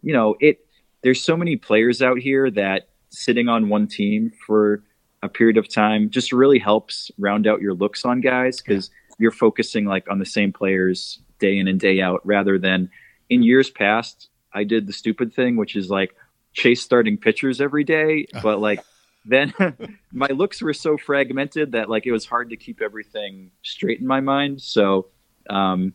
[0.01, 0.65] you know, it,
[1.03, 4.83] there's so many players out here that sitting on one team for
[5.21, 9.31] a period of time just really helps round out your looks on guys because you're
[9.31, 12.89] focusing like on the same players day in and day out rather than
[13.29, 16.15] in years past I did the stupid thing which is like
[16.53, 18.81] chase starting pitchers every day but like
[19.25, 19.53] then
[20.11, 24.07] my looks were so fragmented that like it was hard to keep everything straight in
[24.07, 25.07] my mind so
[25.49, 25.93] um,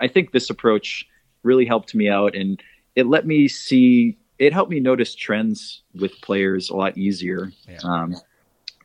[0.00, 1.06] I think this approach
[1.42, 2.60] really helped me out and
[2.96, 7.52] it let me see it helped me notice trends with players a lot easier.
[7.68, 7.78] Yeah.
[7.84, 8.16] Um,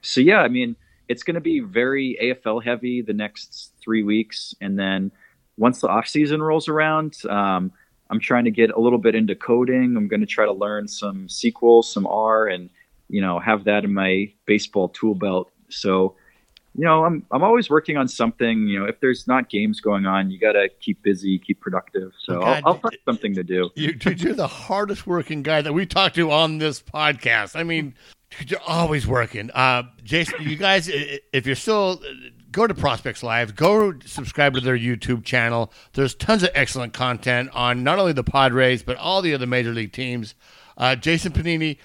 [0.01, 0.75] so yeah, I mean,
[1.07, 5.11] it's going to be very AFL heavy the next three weeks, and then
[5.57, 7.71] once the off season rolls around, um,
[8.09, 9.95] I'm trying to get a little bit into coding.
[9.95, 12.69] I'm going to try to learn some SQL, some R, and
[13.09, 15.51] you know have that in my baseball tool belt.
[15.69, 16.15] So
[16.75, 18.67] you know, I'm I'm always working on something.
[18.67, 22.13] You know, if there's not games going on, you got to keep busy, keep productive.
[22.19, 23.69] So God, I'll, I'll find something to do.
[23.75, 27.55] You, you're the hardest working guy that we talked to on this podcast.
[27.55, 27.95] I mean,
[28.47, 29.51] you're always working.
[29.51, 32.01] Uh, Jason, you guys, if you're still,
[32.51, 35.71] go to Prospects Live, go subscribe to their YouTube channel.
[35.93, 39.71] There's tons of excellent content on not only the Padres, but all the other major
[39.71, 40.35] league teams.
[40.77, 41.77] Uh, Jason Pennini,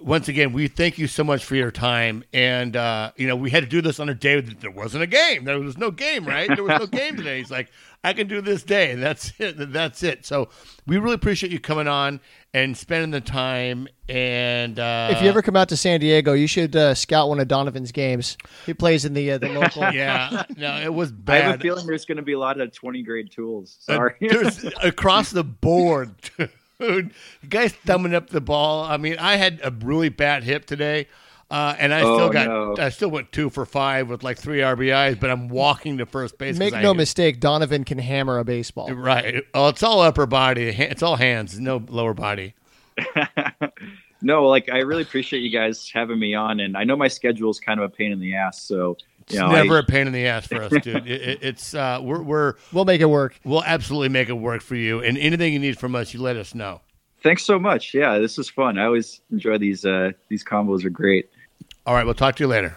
[0.00, 2.24] once again, we thank you so much for your time.
[2.32, 5.02] And, uh, you know, we had to do this on a day that there wasn't
[5.02, 5.44] a game.
[5.44, 6.48] There was no game, right?
[6.48, 7.38] There was no game today.
[7.38, 7.70] He's like,
[8.02, 9.72] I can do this day, and that's it.
[9.72, 10.24] That's it.
[10.24, 10.48] So
[10.86, 12.20] we really appreciate you coming on
[12.54, 13.88] and spending the time.
[14.08, 17.40] And uh, If you ever come out to San Diego, you should uh, scout one
[17.40, 18.38] of Donovan's games.
[18.64, 19.82] He plays in the uh, the local.
[19.92, 21.42] yeah, no, it was bad.
[21.42, 23.78] I have a feeling there's going to be a lot of 20 grade tools.
[23.86, 24.14] Uh, Sorry.
[24.20, 26.14] there's across the board,
[26.80, 27.12] dude.
[27.42, 28.84] You guys thumbing up the ball.
[28.84, 31.06] I mean, I had a really bad hip today.
[31.50, 32.76] Uh, and I Oh, still got, no.
[32.78, 36.38] I still went two for five with like three RBIs, but I'm walking to first
[36.38, 36.56] base.
[36.56, 38.92] Make no mistake, Donovan can hammer a baseball.
[38.92, 39.42] Right.
[39.52, 40.68] Oh, it's all upper body.
[40.68, 42.54] It's all hands, no lower body.
[44.22, 47.50] no, like I really appreciate you guys having me on, and I know my schedule
[47.50, 48.62] is kind of a pain in the ass.
[48.62, 50.86] So It's you know, never I, a pain in the ass for us, dude.
[51.06, 53.38] It, it, it's uh, we're we're We'll make it work.
[53.44, 55.00] we'll absolutely make it work for you.
[55.02, 56.80] And anything you need from us, you let us know.
[57.22, 57.94] thanks so much.
[57.94, 58.78] Yeah, this is fun.
[58.78, 59.84] I always enjoy these.
[59.84, 61.30] Uh, these combos are great.
[61.86, 62.76] All right, we'll talk to you later.